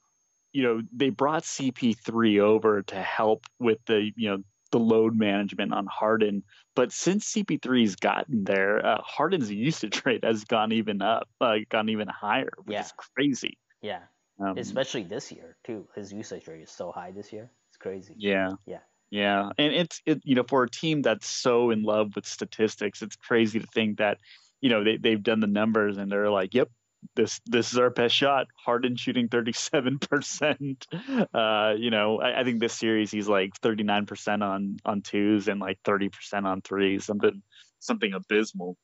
you 0.52 0.62
know, 0.62 0.82
they 0.94 1.10
brought 1.10 1.44
CP3 1.44 2.40
over 2.40 2.82
to 2.82 2.96
help 2.96 3.44
with 3.58 3.78
the, 3.86 4.10
you 4.16 4.30
know, 4.30 4.42
the 4.72 4.78
load 4.78 5.16
management 5.16 5.72
on 5.72 5.86
Harden. 5.86 6.42
But 6.74 6.92
since 6.92 7.32
CP3's 7.32 7.96
gotten 7.96 8.44
there, 8.44 8.84
uh, 8.84 9.00
Harden's 9.02 9.50
usage 9.50 10.02
rate 10.06 10.24
has 10.24 10.44
gone 10.44 10.72
even 10.72 11.00
up, 11.00 11.28
uh, 11.40 11.56
gone 11.70 11.88
even 11.88 12.08
higher, 12.08 12.50
which 12.64 12.74
Yeah. 12.74 12.82
is 12.82 12.92
crazy. 12.92 13.58
Yeah, 13.82 14.00
Um, 14.40 14.56
especially 14.58 15.04
this 15.04 15.30
year 15.32 15.56
too. 15.64 15.88
His 15.94 16.12
usage 16.12 16.46
rate 16.48 16.62
is 16.62 16.70
so 16.70 16.90
high 16.92 17.12
this 17.12 17.32
year. 17.32 17.50
It's 17.68 17.76
crazy. 17.76 18.14
yeah. 18.16 18.50
Yeah. 18.66 18.78
Yeah. 19.10 19.50
And 19.56 19.72
it's, 19.72 20.02
it, 20.04 20.20
you 20.24 20.34
know, 20.34 20.44
for 20.46 20.62
a 20.64 20.70
team 20.70 21.00
that's 21.02 21.26
so 21.26 21.70
in 21.70 21.82
love 21.82 22.14
with 22.14 22.26
statistics, 22.26 23.00
it's 23.02 23.16
crazy 23.16 23.58
to 23.60 23.66
think 23.66 23.98
that, 23.98 24.18
you 24.60 24.68
know, 24.68 24.84
they, 24.84 24.96
they've 24.98 25.22
done 25.22 25.40
the 25.40 25.46
numbers 25.46 25.96
and 25.96 26.10
they're 26.12 26.30
like, 26.30 26.52
yep, 26.52 26.68
this, 27.14 27.40
this 27.46 27.72
is 27.72 27.78
our 27.78 27.90
best 27.90 28.14
shot. 28.14 28.48
Harden 28.56 28.96
shooting 28.96 29.28
37%. 29.28 30.84
Uh, 31.34 31.74
you 31.78 31.90
know, 31.90 32.20
I, 32.20 32.40
I 32.40 32.44
think 32.44 32.60
this 32.60 32.74
series 32.74 33.10
he's 33.10 33.28
like 33.28 33.52
39% 33.60 34.42
on, 34.42 34.76
on 34.84 35.02
twos 35.02 35.48
and 35.48 35.60
like 35.60 35.78
30% 35.84 36.44
on 36.44 36.60
threes, 36.62 37.04
something, 37.04 37.42
something 37.78 38.12
abysmal. 38.12 38.76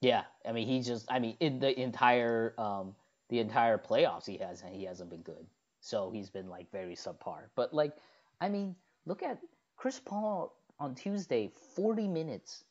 Yeah, 0.00 0.24
I 0.44 0.50
mean 0.52 0.66
he 0.66 0.82
just 0.82 1.10
I 1.10 1.20
mean 1.20 1.36
in 1.38 1.60
the 1.60 1.80
entire 1.80 2.54
um 2.58 2.96
the 3.32 3.38
entire 3.38 3.78
playoffs 3.78 4.26
he 4.26 4.36
has 4.36 4.62
he 4.70 4.84
hasn't 4.84 5.08
been 5.08 5.22
good. 5.22 5.46
So 5.80 6.10
he's 6.10 6.28
been 6.28 6.48
like 6.50 6.70
very 6.70 6.94
subpar. 6.94 7.44
But 7.56 7.72
like 7.72 7.96
I 8.42 8.48
mean, 8.50 8.76
look 9.06 9.22
at 9.22 9.38
Chris 9.76 9.98
Paul 9.98 10.54
on 10.78 10.94
Tuesday, 10.94 11.50
40 11.74 12.08
minutes. 12.08 12.64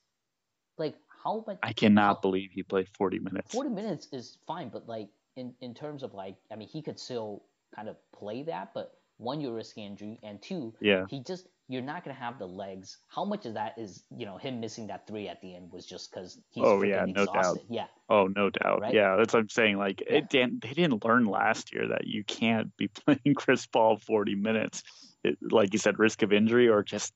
Like 0.78 0.96
how 1.24 1.44
much? 1.48 1.58
I 1.64 1.74
cannot 1.74 2.16
how- 2.18 2.22
believe 2.22 2.52
he 2.52 2.62
played 2.62 2.88
40 2.90 3.18
minutes. 3.20 3.52
40 3.52 3.70
minutes 3.72 4.08
is 4.12 4.38
fine, 4.46 4.70
but 4.70 4.88
like 4.88 5.10
in 5.36 5.54
in 5.62 5.74
terms 5.74 6.04
of 6.04 6.14
like, 6.14 6.36
I 6.52 6.56
mean, 6.56 6.68
he 6.68 6.82
could 6.84 7.00
still 7.00 7.42
kind 7.76 7.90
of 7.90 7.98
play 8.12 8.44
that, 8.44 8.72
but 8.76 9.00
one, 9.18 9.42
you're 9.42 9.54
risking 9.56 9.86
injury, 9.86 10.20
and 10.22 10.40
two, 10.42 10.74
Yeah. 10.80 11.06
he 11.10 11.22
just 11.22 11.48
you're 11.72 11.82
not 11.82 12.04
gonna 12.04 12.18
have 12.18 12.38
the 12.38 12.48
legs. 12.48 12.98
How 13.08 13.24
much 13.26 13.46
of 13.46 13.54
that 13.54 13.78
is 13.78 14.04
you 14.16 14.26
know 14.26 14.38
him 14.38 14.60
missing 14.60 14.88
that 14.88 15.08
three 15.08 15.28
at 15.28 15.42
the 15.42 15.56
end 15.56 15.72
was 15.72 15.86
just 15.86 16.12
because 16.12 16.38
he's 16.50 16.64
Oh, 16.66 16.82
yeah, 16.84 17.06
no 17.08 17.26
doubt. 17.26 17.60
Yeah, 17.70 17.88
Oh, 18.10 18.28
no 18.28 18.50
doubt. 18.50 18.82
Right? 18.82 18.94
Yeah, 18.94 19.16
that's 19.16 19.34
what 19.34 19.40
I'm 19.40 19.50
saying. 19.50 19.78
Like, 19.78 20.02
Yeah. 20.02 20.18
it 20.18 20.30
didn't, 20.30 20.62
they 20.62 20.74
didn't 20.74 21.06
learn 21.06 21.26
last 21.26 21.74
year 21.74 21.88
that 21.90 22.08
you 22.08 22.26
can't 22.26 22.76
be 22.76 22.88
playing 23.06 23.36
Chris 23.36 23.66
Paul 23.66 23.98
40 23.98 24.36
minutes. 24.36 24.84
It, 25.24 25.38
like 25.42 25.72
you 25.72 25.80
said, 25.80 25.98
risk 25.98 26.22
of 26.22 26.34
injury 26.34 26.68
or 26.68 26.84
just, 26.84 27.14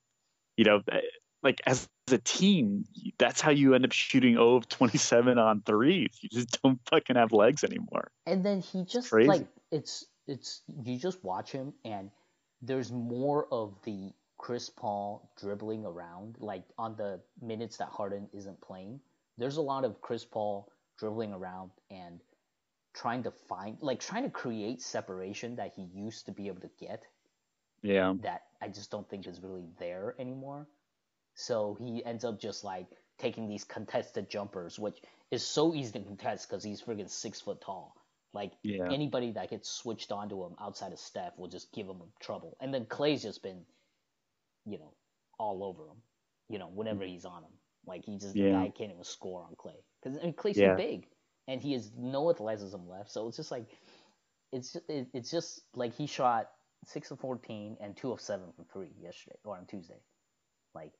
you 0.56 0.64
know, 0.64 0.82
eh, 0.90 1.02
like 1.44 1.60
as 1.66 1.88
a 2.12 2.18
team, 2.18 2.86
that's 3.18 3.42
how 3.42 3.52
you 3.52 3.74
end 3.76 3.84
up 3.84 3.92
shooting 3.92 4.36
0 4.36 4.56
of 4.56 4.70
27 4.70 5.38
on 5.38 5.62
threes. 5.64 6.18
You 6.22 6.30
just 6.30 6.62
don't 6.64 6.80
fucking 6.90 7.18
have 7.18 7.34
legs 7.34 7.64
anymore. 7.66 8.10
and 8.26 8.46
then 8.46 8.62
he 8.62 8.86
just 8.86 9.10
Crazy. 9.10 9.28
like 9.28 9.48
it's 9.72 10.06
it's 10.28 10.62
you 10.84 10.98
just 10.98 11.24
watch 11.24 11.52
him 11.52 11.74
and 11.84 12.10
there's 12.62 12.92
more 12.92 13.48
of 13.52 13.76
the 13.84 14.14
Chris 14.38 14.70
Paul 14.70 15.30
dribbling 15.40 15.86
around 15.86 16.36
like 16.40 16.64
on 16.78 16.96
the 16.96 17.22
minutes 17.42 17.78
that 17.78 17.90
Harden 17.90 18.28
isn't 18.34 18.60
playing. 18.62 19.00
There's 19.38 19.58
a 19.58 19.62
lot 19.62 19.86
of 19.86 20.02
Chris 20.02 20.26
Paul 20.26 20.70
dribbling 20.98 21.34
around 21.34 21.72
and 21.90 22.20
trying 22.94 23.24
to 23.24 23.32
find 23.32 23.78
like 23.82 24.00
trying 24.00 24.24
to 24.24 24.30
create 24.30 24.82
separation 24.82 25.56
that 25.58 25.74
he 25.76 25.84
used 25.84 26.26
to 26.26 26.32
be 26.32 26.48
able 26.48 26.62
to 26.62 26.70
get 26.80 27.04
Yeah. 27.82 28.14
that 28.22 28.44
I 28.62 28.70
just 28.70 28.92
don't 28.92 29.08
think 29.10 29.28
is 29.28 29.42
really 29.42 29.66
there 29.80 30.16
anymore. 30.20 30.68
So 31.36 31.76
he 31.80 32.04
ends 32.06 32.24
up 32.24 32.40
just 32.40 32.64
like 32.64 32.88
taking 33.18 33.48
these 33.48 33.64
contested 33.64 34.30
jumpers, 34.30 34.80
which 34.80 34.98
is 35.32 35.46
so 35.46 35.74
easy 35.74 35.92
to 35.94 36.00
contest 36.06 36.50
because 36.50 36.64
he's 36.64 36.82
friggin' 36.82 37.10
six 37.10 37.42
foot 37.42 37.62
tall. 37.62 37.96
Like 38.34 38.54
Yeah. 38.64 38.92
anybody 38.92 39.32
that 39.34 39.50
gets 39.50 39.70
switched 39.70 40.12
onto 40.12 40.46
him 40.46 40.56
outside 40.60 40.92
of 40.94 41.00
Steph 41.00 41.38
will 41.38 41.48
just 41.48 41.72
give 41.74 41.88
him 41.88 42.02
trouble. 42.20 42.58
And 42.60 42.74
then 42.74 42.86
Clay's 42.86 43.24
just 43.24 43.42
been, 43.44 43.66
you 44.66 44.80
know, 44.80 44.94
all 45.40 45.64
over 45.64 45.84
him. 45.84 45.98
You 46.50 46.60
know, 46.60 46.68
whenever 46.68 47.04
mm-hmm. 47.04 47.14
he's 47.14 47.26
on 47.26 47.44
him, 47.44 47.52
like 47.88 48.06
he 48.06 48.18
just 48.18 48.34
the 48.34 48.52
guy 48.52 48.72
can't 48.76 48.92
even 48.92 49.04
score 49.04 49.44
on 49.44 49.56
Clay 49.58 49.84
because 50.02 50.18
I 50.20 50.24
mean, 50.24 50.34
Clay's 50.34 50.58
Yeah. 50.58 50.72
too 50.72 50.78
big, 50.78 51.08
and 51.48 51.62
he 51.62 51.74
has 51.74 51.92
no 51.98 52.30
athleticism 52.30 52.88
left. 52.88 53.12
So 53.12 53.28
it's 53.28 53.38
just 53.38 53.52
like, 53.52 53.68
it's 54.52 54.74
just, 54.74 54.90
it, 54.90 55.08
it's 55.14 55.32
just 55.32 55.62
like 55.76 55.96
he 55.96 56.08
shot 56.08 56.50
six 56.86 57.12
of 57.12 57.20
fourteen 57.20 57.78
and 57.82 57.96
two 57.98 58.12
of 58.12 58.22
seven 58.22 58.52
from 58.56 58.66
three 58.66 58.92
yesterday 59.02 59.38
or 59.44 59.58
on 59.58 59.66
Tuesday, 59.66 60.00
like 60.76 60.94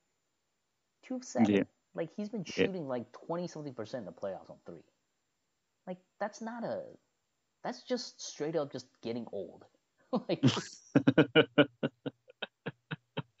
two 1.04 1.16
of 1.16 1.24
seven. 1.24 1.54
Yeah. 1.54 1.62
Like 1.94 2.10
he's 2.16 2.28
been 2.28 2.44
Yeah. 2.56 2.66
shooting 2.66 2.88
like 2.88 3.10
twenty 3.12 3.48
something 3.48 3.74
percent 3.74 4.02
in 4.02 4.06
the 4.06 4.12
playoffs 4.12 4.50
on 4.50 4.58
three. 4.66 4.84
Like 5.86 5.98
that's 6.20 6.40
not 6.40 6.64
a, 6.64 6.82
that's 7.64 7.82
just 7.82 8.20
straight 8.20 8.56
up 8.56 8.72
just 8.72 8.86
getting 9.02 9.26
old. 9.32 9.64
like 10.28 10.42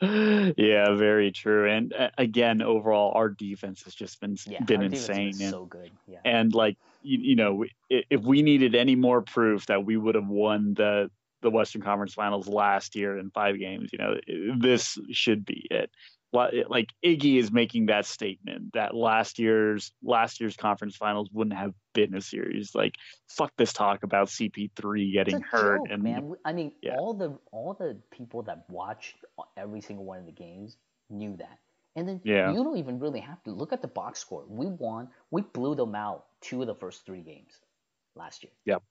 yeah, 0.02 0.94
very 0.94 1.32
true. 1.32 1.70
And 1.70 1.92
uh, 1.94 2.10
again, 2.18 2.60
overall, 2.60 3.12
our 3.14 3.30
defense 3.30 3.82
has 3.84 3.94
just 3.94 4.20
been 4.20 4.36
yeah, 4.46 4.62
been 4.62 4.82
insane. 4.82 5.34
and, 5.40 5.50
so 5.50 5.64
good. 5.64 5.90
Yeah. 6.06 6.18
and 6.24 6.54
like 6.54 6.76
you, 7.02 7.18
you 7.18 7.36
know, 7.36 7.64
if 7.88 8.20
we 8.22 8.42
needed 8.42 8.74
any 8.74 8.94
more 8.94 9.22
proof 9.22 9.66
that 9.66 9.84
we 9.84 9.96
would 9.96 10.14
have 10.14 10.28
won 10.28 10.74
the 10.74 11.10
the 11.42 11.50
Western 11.50 11.80
Conference 11.80 12.14
Finals 12.14 12.48
last 12.48 12.94
year 12.94 13.18
in 13.18 13.30
five 13.30 13.58
games, 13.58 13.90
you 13.92 13.98
know, 13.98 14.16
this 14.58 14.98
should 15.12 15.46
be 15.46 15.66
it. 15.70 15.90
Li- 16.36 16.64
Like 16.68 16.90
Iggy 17.04 17.38
is 17.38 17.50
making 17.50 17.86
that 17.86 18.06
statement 18.06 18.72
that 18.74 18.94
last 18.94 19.38
year's 19.38 19.92
last 20.02 20.40
year's 20.40 20.56
conference 20.56 20.96
finals 20.96 21.28
wouldn't 21.32 21.56
have 21.56 21.74
been 21.94 22.14
a 22.14 22.20
series. 22.20 22.74
Like, 22.74 22.94
fuck 23.28 23.52
this 23.56 23.72
talk 23.72 24.02
about 24.02 24.28
CP3 24.28 25.12
getting 25.12 25.40
hurt 25.40 25.78
joke, 25.78 25.88
and 25.90 26.02
man. 26.02 26.34
I 26.44 26.52
mean, 26.52 26.72
yeah. 26.82 26.96
all 26.96 27.14
the 27.14 27.38
all 27.52 27.74
the 27.74 27.98
people 28.10 28.42
that 28.44 28.64
watched 28.68 29.16
every 29.56 29.80
single 29.80 30.04
one 30.04 30.18
of 30.18 30.26
the 30.26 30.32
games 30.32 30.76
knew 31.10 31.36
that. 31.36 31.58
And 31.96 32.06
then 32.06 32.20
Yeah. 32.24 32.52
you 32.52 32.62
don't 32.62 32.76
even 32.76 32.98
really 32.98 33.20
have 33.20 33.42
to 33.44 33.50
look 33.50 33.72
at 33.72 33.80
the 33.80 33.88
box 33.88 34.20
score. 34.20 34.44
We 34.46 34.66
won. 34.66 35.08
We 35.30 35.42
blew 35.42 35.74
them 35.74 35.94
out 35.94 36.26
two 36.42 36.60
of 36.60 36.66
the 36.66 36.74
first 36.74 37.06
three 37.06 37.22
games 37.22 37.58
last 38.14 38.44
year. 38.44 38.52
Yep. 38.66 38.82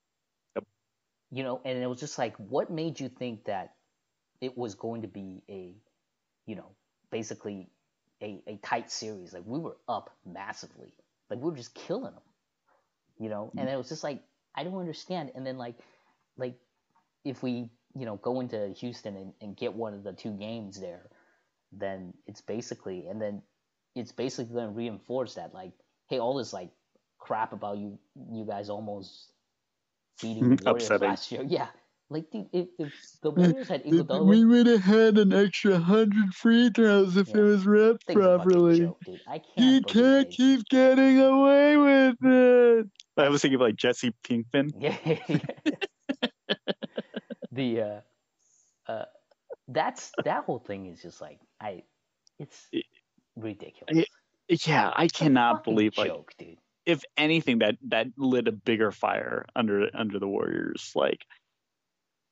Yep. 0.56 0.64
You 1.32 1.44
know, 1.44 1.62
and 1.64 1.78
it 1.78 1.86
was 1.86 2.00
just 2.00 2.18
like, 2.18 2.36
what 2.38 2.72
made 2.72 3.00
you 3.00 3.10
think 3.10 3.46
that 3.46 3.75
it 4.42 4.58
was 4.58 4.74
going 4.74 5.04
to 5.04 5.08
be 5.08 5.44
a, 5.50 5.75
you 6.48 6.56
know, 6.56 6.72
basically 7.16 7.70
a, 8.22 8.44
a 8.48 8.58
tight 8.58 8.92
series? 8.92 9.34
Like 9.34 9.44
we 9.46 9.60
were 9.60 9.78
up 9.88 10.10
massively. 10.26 10.94
Like 11.30 11.40
we 11.40 11.50
were 11.50 11.56
just 11.56 11.74
killing 11.74 12.14
them. 12.14 12.28
You 13.18 13.30
know, 13.30 13.52
and 13.58 13.70
it 13.70 13.78
was 13.78 13.88
just 13.88 14.04
like 14.04 14.22
I 14.56 14.64
don't 14.66 14.78
understand. 14.78 15.32
And 15.36 15.48
then 15.48 15.58
like, 15.58 15.76
like 16.38 16.56
if 17.24 17.42
we 17.42 17.70
you 17.98 18.06
know 18.06 18.18
go 18.18 18.42
into 18.42 18.74
Houston 18.80 19.16
and, 19.16 19.34
and 19.42 19.56
get 19.56 19.74
one 19.74 19.94
of 19.94 20.04
the 20.04 20.12
two 20.12 20.32
games 20.32 20.80
there, 20.82 21.10
then 21.72 22.14
it's 22.28 22.42
basically 22.42 23.08
and 23.08 23.22
then 23.22 23.42
it's 23.96 24.12
basically 24.12 24.54
going 24.54 24.68
to 24.68 24.74
reinforce 24.74 25.36
that 25.36 25.54
like, 25.54 25.72
hey, 26.10 26.20
all 26.20 26.36
this 26.36 26.52
like 26.52 26.72
crap 27.20 27.54
about 27.54 27.78
you 27.78 27.98
you 28.34 28.46
guys 28.46 28.70
almost 28.70 29.32
beating 30.22 30.50
the 30.58 30.58
Warriors 30.66 30.90
last 31.00 31.32
year. 31.32 31.44
Yeah, 31.48 31.68
like 32.10 32.30
dude, 32.32 32.48
if, 32.54 32.68
if 32.78 32.94
the 33.24 33.32
Warriors 33.32 33.68
had 33.68 33.84
Iguodala, 33.84 34.26
we 34.26 34.46
would 34.46 34.68
have 34.68 34.82
had 34.82 35.18
an 35.18 35.34
extra 35.34 35.78
hundred 35.80 36.34
free 36.34 36.70
throws 36.70 37.18
if 37.18 37.30
Yeah. 37.30 37.38
it 37.38 37.42
was 37.42 37.66
ripped 37.66 38.06
thing's 38.06 38.20
a 38.20 38.24
fucking 38.24 38.38
properly. 38.52 38.80
joke, 38.80 39.00
dude. 39.06 39.22
I 39.28 39.40
can't. 39.40 39.50
He 39.56 39.82
can't 39.82 40.30
they- 40.30 40.36
keep 40.36 40.66
getting 40.70 41.20
away 41.20 41.78
with 41.78 42.16
it. 42.22 42.88
I 43.18 43.30
was 43.30 43.42
thinking 43.42 43.56
of 43.56 43.62
like 43.62 43.76
Jesse 43.76 44.14
Pinkman. 44.24 44.72
Yeah. 44.78 44.98
the 47.52 47.82
uh, 47.82 48.02
uh, 48.92 49.06
that's 49.68 50.12
that 50.24 50.44
whole 50.44 50.60
thing 50.60 50.86
is 50.88 51.02
just 51.02 51.22
like 51.22 51.40
I, 51.60 51.84
it's 52.40 52.68
It- 52.72 52.86
ridiculous. 53.36 54.06
Yeah, 54.48 54.92
I 54.96 55.08
cannot 55.08 55.58
fucking 55.60 55.74
believe 55.74 55.98
like 55.98 56.12
dude. 56.38 56.58
if 56.86 57.04
anything 57.18 57.60
that 57.60 57.78
that 57.88 58.08
lit 58.18 58.48
a 58.48 58.52
bigger 58.52 58.92
fire 58.92 59.46
under 59.56 59.90
under 59.94 60.20
the 60.20 60.28
Warriors. 60.28 60.92
Like 60.94 61.26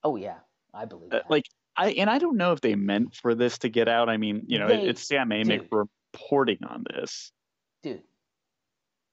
Oh 0.04 0.16
yeah, 0.16 0.38
I 0.74 0.86
believe 0.86 1.14
uh, 1.14 1.22
like 1.30 1.46
I 1.76 1.92
and 1.92 2.10
I 2.10 2.18
don't 2.20 2.38
know 2.38 2.52
if 2.52 2.62
they 2.62 2.76
meant 2.76 3.16
for 3.16 3.36
this 3.36 3.58
to 3.60 3.70
get 3.70 3.88
out. 3.88 4.10
I 4.10 4.18
mean, 4.18 4.44
you 4.48 4.60
know, 4.60 4.68
it, 4.68 4.84
it's 4.90 5.08
Sam 5.08 5.30
Amick 5.30 5.68
reporting 5.72 6.60
on 6.68 6.84
this. 6.94 7.32
dude, 7.82 8.04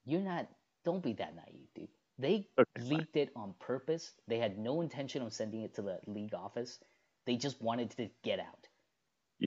you're 0.04 0.20
not. 0.20 0.48
Don't 0.84 1.02
be 1.02 1.12
that 1.14 1.34
naive, 1.36 1.68
dude. 1.74 1.88
They 2.18 2.46
Okay, 2.58 2.64
fine. 2.78 2.88
leaked 2.88 3.16
it 3.16 3.30
on 3.36 3.54
purpose. 3.60 4.12
They 4.28 4.38
had 4.38 4.58
no 4.58 4.80
intention 4.80 5.22
of 5.22 5.32
sending 5.32 5.62
it 5.62 5.74
to 5.74 5.82
the 5.82 6.00
league 6.06 6.34
office. 6.34 6.78
They 7.26 7.36
just 7.36 7.60
wanted 7.62 7.90
to 7.92 8.08
get 8.24 8.40
out. 8.40 8.66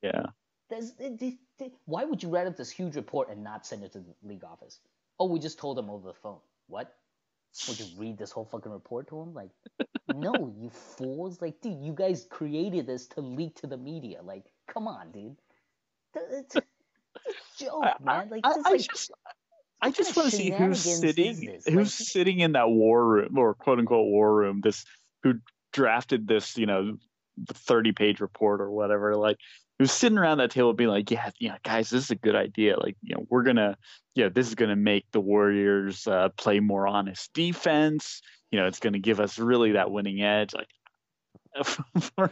Yeah. 0.02 0.24
There's, 0.70 0.92
it- 1.00 1.22
it- 1.22 1.38
it- 1.60 1.74
why 1.86 2.04
would 2.06 2.22
you 2.24 2.30
write 2.30 2.48
up 2.48 2.56
this 2.56 2.72
huge 2.72 2.96
report 2.96 3.30
and 3.30 3.44
not 3.44 3.66
send 3.66 3.84
it 3.84 3.92
to 3.94 4.00
the 4.00 4.14
league 4.24 4.44
office? 4.44 4.80
Oh, 5.20 5.26
we 5.28 5.40
just 5.40 5.60
told 5.60 5.78
them 5.78 5.90
over 5.90 6.08
the 6.08 6.14
phone. 6.14 6.40
What? 6.68 6.96
Would 7.68 7.80
you 7.80 7.86
read 7.98 8.18
this 8.18 8.32
whole 8.32 8.46
fucking 8.46 8.72
report 8.72 9.08
to 9.10 9.22
him? 9.22 9.34
Like, 9.34 9.52
no, 10.14 10.34
you 10.58 10.70
fools! 10.70 11.42
Like, 11.42 11.62
dude, 11.62 11.84
you 11.84 11.94
guys 11.94 12.26
created 12.30 12.88
this 12.88 13.08
to 13.10 13.22
leak 13.22 13.56
to 13.58 13.68
the 13.68 13.78
media. 13.78 14.22
Like, 14.24 14.46
come 14.68 14.88
on, 14.88 15.12
dude. 15.12 15.36
It's, 16.16 16.56
it's 16.56 16.56
a 16.56 17.64
joke, 17.64 17.84
I, 17.84 17.94
man. 18.04 18.30
Like, 18.30 18.42
I, 18.44 18.54
this, 18.54 18.66
I 18.66 18.70
like, 18.72 18.82
just 18.82 19.12
I 19.82 19.92
just 19.92 20.16
want 20.16 20.32
to 20.32 20.36
see 20.36 20.50
who's 20.50 20.80
sitting 20.80 21.36
who's 21.36 21.76
Like- 21.76 21.88
sitting 21.88 22.40
in 22.40 22.54
that 22.54 22.70
war 22.70 23.06
room 23.06 23.38
or 23.38 23.54
quote 23.54 23.80
unquote 23.80 24.08
war 24.08 24.34
room. 24.34 24.62
This 24.62 24.86
who 25.22 25.36
drafted 25.74 26.28
this, 26.28 26.58
you 26.58 26.66
know, 26.66 26.98
thirty 27.50 27.92
page 27.92 28.20
report 28.20 28.62
or 28.62 28.72
whatever. 28.72 29.16
Like 29.16 29.38
who's 29.80 29.92
sitting 29.92 30.18
around 30.18 30.38
that 30.38 30.52
table 30.52 30.74
being 30.74 30.90
like, 30.90 31.10
yeah, 31.12 31.32
you 31.40 31.50
know, 31.50 31.56
guys, 31.64 31.90
this 31.90 32.06
is 32.06 32.12
a 32.12 32.16
good 32.16 32.36
idea. 32.36 32.78
Like, 32.80 32.96
you 33.02 33.16
know, 33.16 33.26
we're 33.30 33.44
gonna, 33.44 33.78
yeah, 34.16 34.30
this 34.30 34.48
is 34.48 34.56
gonna 34.56 34.76
make 34.76 35.06
the 35.12 35.20
Warriors 35.20 36.08
uh, 36.08 36.30
play 36.38 36.60
more 36.60 36.88
honest 36.88 37.34
defense. 37.34 38.22
You 38.52 38.60
know, 38.60 38.68
it's 38.68 38.80
gonna 38.80 39.00
give 39.00 39.20
us 39.20 39.40
really 39.40 39.74
that 39.74 39.92
winning 39.92 40.22
edge. 40.22 40.54
Like, 40.54 40.70
out 42.18 42.32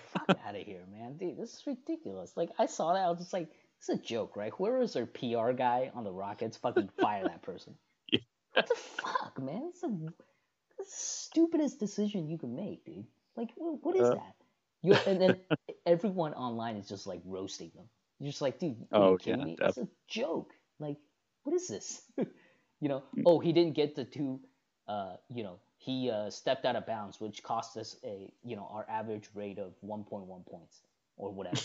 of 0.56 0.56
here, 0.56 0.84
man. 0.92 1.18
Dude, 1.18 1.38
this 1.38 1.54
is 1.54 1.64
ridiculous. 1.68 2.34
Like, 2.36 2.50
I 2.58 2.66
saw 2.66 2.94
that, 2.94 3.04
I 3.06 3.10
was 3.10 3.20
just 3.20 3.34
like, 3.34 3.50
this 3.80 3.90
is 3.90 4.00
a 4.00 4.02
joke, 4.04 4.36
right? 4.36 4.52
Whoever 4.56 4.82
is 4.82 4.94
their 4.94 5.06
PR 5.06 5.52
guy 5.52 5.92
on 5.94 6.04
the 6.04 6.12
Rockets, 6.12 6.58
fucking 6.58 6.90
fire 7.00 7.24
that 7.24 7.42
person. 7.42 7.76
Yeah. 8.12 8.20
What 8.54 8.68
the 8.68 8.76
fuck, 8.76 9.40
man? 9.42 9.70
It's 9.70 9.80
the 9.82 10.14
stupidest 10.86 11.80
decision 11.80 12.28
you 12.28 12.38
can 12.38 12.54
make, 12.56 12.84
dude. 12.84 13.06
Like, 13.38 13.50
what 13.56 13.96
is 13.96 14.02
Uh. 14.10 14.16
that? 14.16 14.36
You're, 14.84 15.00
and 15.06 15.22
then 15.22 15.38
everyone 15.86 16.34
online 16.34 16.76
is 16.78 16.88
just 16.90 17.08
like 17.08 17.22
roasting 17.26 17.72
them. 17.76 17.86
You're 18.20 18.32
just 18.32 18.42
like, 18.42 18.60
dude, 18.60 18.78
are 18.94 19.14
Oh, 19.14 19.18
kidding 19.18 19.40
yeah, 19.40 19.46
me? 19.46 19.58
It's 19.62 19.78
a 19.78 19.88
joke. 20.08 20.52
Like, 20.80 20.98
what 21.44 21.56
is 21.56 21.68
this? 21.68 22.02
you 22.18 22.90
know, 22.90 23.04
oh, 23.26 23.40
he 23.40 23.54
didn't 23.54 23.74
get 23.76 23.96
the 23.96 24.06
two. 24.06 24.40
Uh, 24.88 25.16
you 25.30 25.44
know, 25.44 25.60
he 25.78 26.10
uh, 26.12 26.30
stepped 26.30 26.66
out 26.66 26.76
of 26.76 26.86
bounds, 26.86 27.20
which 27.20 27.44
cost 27.44 27.78
us 27.78 27.96
a, 28.04 28.32
you 28.44 28.56
know, 28.56 28.68
our 28.72 28.86
average 28.90 29.30
rate 29.34 29.60
of 29.60 29.74
1.1 29.84 30.46
points 30.46 30.82
or 31.18 31.32
whatever. 31.32 31.62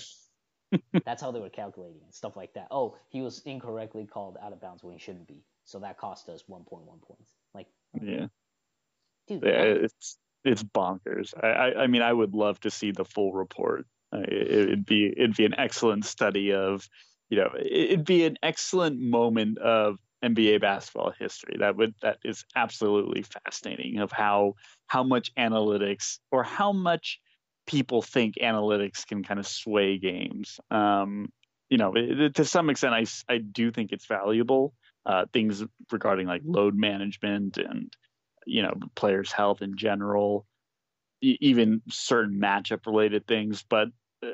That's 1.05 1.23
how 1.23 1.31
they 1.33 1.41
were 1.41 1.51
calculating 1.51 2.01
it, 2.09 2.15
stuff 2.15 2.37
like 2.37 2.55
that. 2.55 2.69
Oh, 2.71 2.97
he 3.09 3.23
was 3.23 3.41
incorrectly 3.45 4.07
called 4.07 4.37
out 4.43 4.53
of 4.53 4.61
bounds 4.61 4.83
when 4.83 4.93
he 4.95 4.99
shouldn't 4.99 5.29
be. 5.29 5.43
so 5.65 5.79
that 5.81 5.99
cost 5.99 6.29
us 6.29 6.45
1.1 6.49 7.03
points. 7.03 7.33
Like, 7.55 7.69
Yeah, 8.01 8.27
dude, 9.29 9.43
yeah 9.43 9.63
it's 9.63 10.19
it's 10.47 10.63
bonkers. 10.63 11.33
I, 11.43 11.83
I 11.83 11.87
mean, 11.87 12.03
I 12.03 12.13
would 12.13 12.35
love 12.35 12.61
to 12.61 12.71
see 12.71 12.93
the 12.93 13.05
full 13.05 13.33
report. 13.33 13.87
It, 14.13 14.51
it'd 14.51 14.87
be 14.87 15.07
it'd 15.07 15.37
be 15.37 15.45
an 15.47 15.55
excellent 15.59 16.05
study 16.05 16.53
of, 16.53 16.89
you 17.29 17.39
know, 17.39 17.51
it- 17.57 17.91
it'd 17.93 18.05
be 18.07 18.25
an 18.25 18.37
excellent 18.43 19.01
moment 19.01 19.59
of 19.59 19.99
NBA 20.25 20.61
basketball 20.61 21.13
history. 21.19 21.57
That 21.59 21.77
would 21.77 21.95
that 22.03 22.19
is 22.25 22.45
absolutely 22.55 23.23
fascinating 23.23 23.99
of 23.99 24.13
how 24.13 24.55
how 24.87 25.03
much 25.03 25.35
analytics 25.37 26.19
or 26.31 26.43
how 26.45 26.73
much 26.73 27.21
people 27.67 28.01
think 28.03 28.37
analytics 28.41 29.07
can 29.07 29.25
kind 29.25 29.41
of 29.41 29.47
sway 29.47 29.99
games. 29.99 30.61
Um, 30.71 31.33
you 31.69 31.79
know, 31.79 31.93
it- 31.97 32.35
to 32.37 32.45
some 32.45 32.71
extent, 32.71 32.95
I 32.95 33.07
I 33.29 33.39
do 33.39 33.71
think 33.73 33.93
it's 33.93 34.07
valuable. 34.07 34.75
Uh, 35.05 35.25
things 35.33 35.65
regarding 35.93 36.27
like 36.27 36.43
load 36.45 36.75
management 36.75 37.59
and 37.59 37.93
you 38.47 38.63
know 38.63 38.75
players' 38.95 39.33
health 39.33 39.63
in 39.63 39.77
general, 39.77 40.47
even 41.21 41.83
certain 41.91 42.41
matchup 42.41 42.87
related 42.87 43.27
things. 43.27 43.65
But 43.69 43.89
uh, 44.23 44.29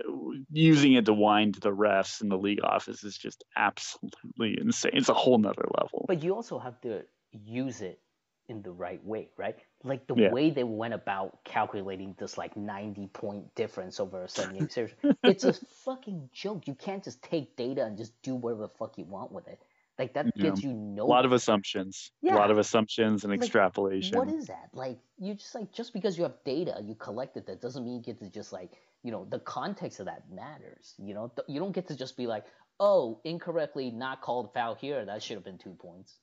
using 0.53 0.95
it 0.95 1.07
to 1.07 1.13
wind 1.13 1.55
to 1.55 1.61
the 1.61 1.75
refs 1.75 2.21
in 2.23 2.29
the 2.29 2.39
league 2.39 2.63
office 2.63 3.05
is 3.05 3.19
just 3.19 3.45
absolutely 3.57 4.59
insane. 4.61 4.93
It's 4.95 5.09
a 5.09 5.15
whole 5.15 5.39
nother 5.39 5.67
level. 5.81 6.07
But 6.07 6.23
you 6.23 6.35
also 6.35 6.59
have 6.59 6.81
to 6.83 7.05
use 7.33 7.81
it 7.83 8.01
in 8.49 8.63
the 8.63 8.71
right 8.73 9.05
way, 9.05 9.31
right? 9.37 9.57
Like 9.85 10.07
the 10.07 10.15
Yeah. 10.15 10.31
way 10.33 10.51
they 10.51 10.65
went 10.65 10.95
about 10.95 11.43
calculating 11.45 12.15
this 12.19 12.37
like 12.37 12.57
90 12.57 13.07
point 13.09 13.55
difference 13.55 14.01
over 14.01 14.23
a 14.23 14.29
seven 14.29 14.55
game 14.55 14.69
series. 14.71 14.95
it's 15.25 15.45
a 15.45 15.53
fucking 15.53 16.29
joke. 16.33 16.67
You 16.67 16.75
can't 16.75 17.03
just 17.03 17.23
take 17.23 17.57
data 17.57 17.85
and 17.85 17.97
just 17.97 18.21
do 18.23 18.35
whatever 18.35 18.63
the 18.63 18.69
fuck 18.69 18.99
you 18.99 19.05
want 19.05 19.33
with 19.33 19.49
it. 19.49 19.61
Like 20.03 20.15
that 20.15 20.37
gets 20.37 20.65
you 20.65 20.97
A 20.99 21.05
lot 21.05 21.25
of 21.25 21.31
assumptions. 21.31 22.11
Yeah. 22.23 22.35
A 22.35 22.37
lot 22.37 22.51
of 22.51 22.59
assumptions 22.59 23.23
and 23.23 23.31
Like, 23.31 23.41
extrapolation. 23.41 24.19
What 24.19 24.29
is 24.29 24.49
that? 24.49 24.69
Like 24.73 24.99
you 25.17 25.35
just 25.35 25.55
like 25.55 25.71
just 25.73 25.93
because 25.93 26.19
you 26.19 26.25
have 26.25 26.35
data, 26.45 26.81
you 26.83 26.97
collected 26.97 27.47
that 27.47 27.61
doesn't 27.61 27.85
mean 27.85 27.95
you 27.95 28.03
get 28.03 28.19
to 28.19 28.29
just 28.29 28.53
like 28.53 28.73
you 29.05 29.13
know 29.13 29.25
the 29.31 29.39
context 29.39 30.01
of 30.01 30.07
that 30.07 30.25
matters. 30.29 30.95
You 30.99 31.15
know 31.15 31.31
you 31.47 31.61
don't 31.61 31.71
get 31.71 31.87
to 31.87 31.97
just 31.97 32.17
be 32.17 32.27
like, 32.27 32.45
oh, 32.81 33.21
incorrectly 33.23 33.93
not 33.93 34.23
called 34.23 34.53
foul 34.53 34.75
here. 34.75 35.05
That 35.05 35.23
should 35.23 35.37
have 35.37 35.45
been 35.45 35.59
two 35.59 35.75
points. 35.75 36.19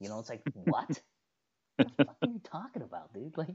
You 0.00 0.08
know, 0.08 0.18
it's 0.18 0.28
like 0.28 0.42
what? 0.54 1.00
what 1.76 1.88
the 1.96 2.04
fuck 2.04 2.16
are 2.22 2.28
you 2.28 2.40
talking 2.42 2.82
about, 2.82 3.14
dude? 3.14 3.34
Like 3.36 3.54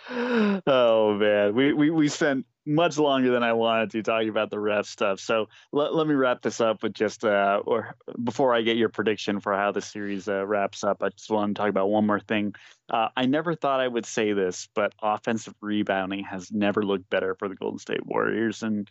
oh 0.66 1.14
man, 1.14 1.54
we, 1.54 1.72
we 1.72 1.90
we 1.90 2.08
spent 2.08 2.46
much 2.64 2.98
longer 2.98 3.30
than 3.30 3.42
I 3.42 3.52
wanted 3.52 3.90
to 3.90 4.02
talking 4.02 4.28
about 4.28 4.50
the 4.50 4.58
ref 4.58 4.86
stuff. 4.86 5.18
So 5.20 5.48
let, 5.72 5.94
let 5.94 6.06
me 6.06 6.14
wrap 6.14 6.42
this 6.42 6.60
up 6.60 6.82
with 6.82 6.94
just 6.94 7.24
uh, 7.24 7.60
or 7.64 7.96
before 8.22 8.54
I 8.54 8.62
get 8.62 8.76
your 8.76 8.88
prediction 8.88 9.40
for 9.40 9.54
how 9.54 9.72
the 9.72 9.82
series 9.82 10.28
uh, 10.28 10.46
wraps 10.46 10.84
up, 10.84 11.02
I 11.02 11.08
just 11.08 11.30
want 11.30 11.54
to 11.54 11.60
talk 11.60 11.68
about 11.68 11.90
one 11.90 12.06
more 12.06 12.20
thing. 12.20 12.54
Uh, 12.88 13.08
I 13.16 13.26
never 13.26 13.54
thought 13.54 13.80
I 13.80 13.88
would 13.88 14.06
say 14.06 14.32
this, 14.32 14.68
but 14.74 14.92
offensive 15.02 15.54
rebounding 15.60 16.24
has 16.24 16.52
never 16.52 16.84
looked 16.84 17.10
better 17.10 17.34
for 17.34 17.48
the 17.48 17.56
Golden 17.56 17.78
State 17.78 18.06
Warriors, 18.06 18.62
and 18.62 18.88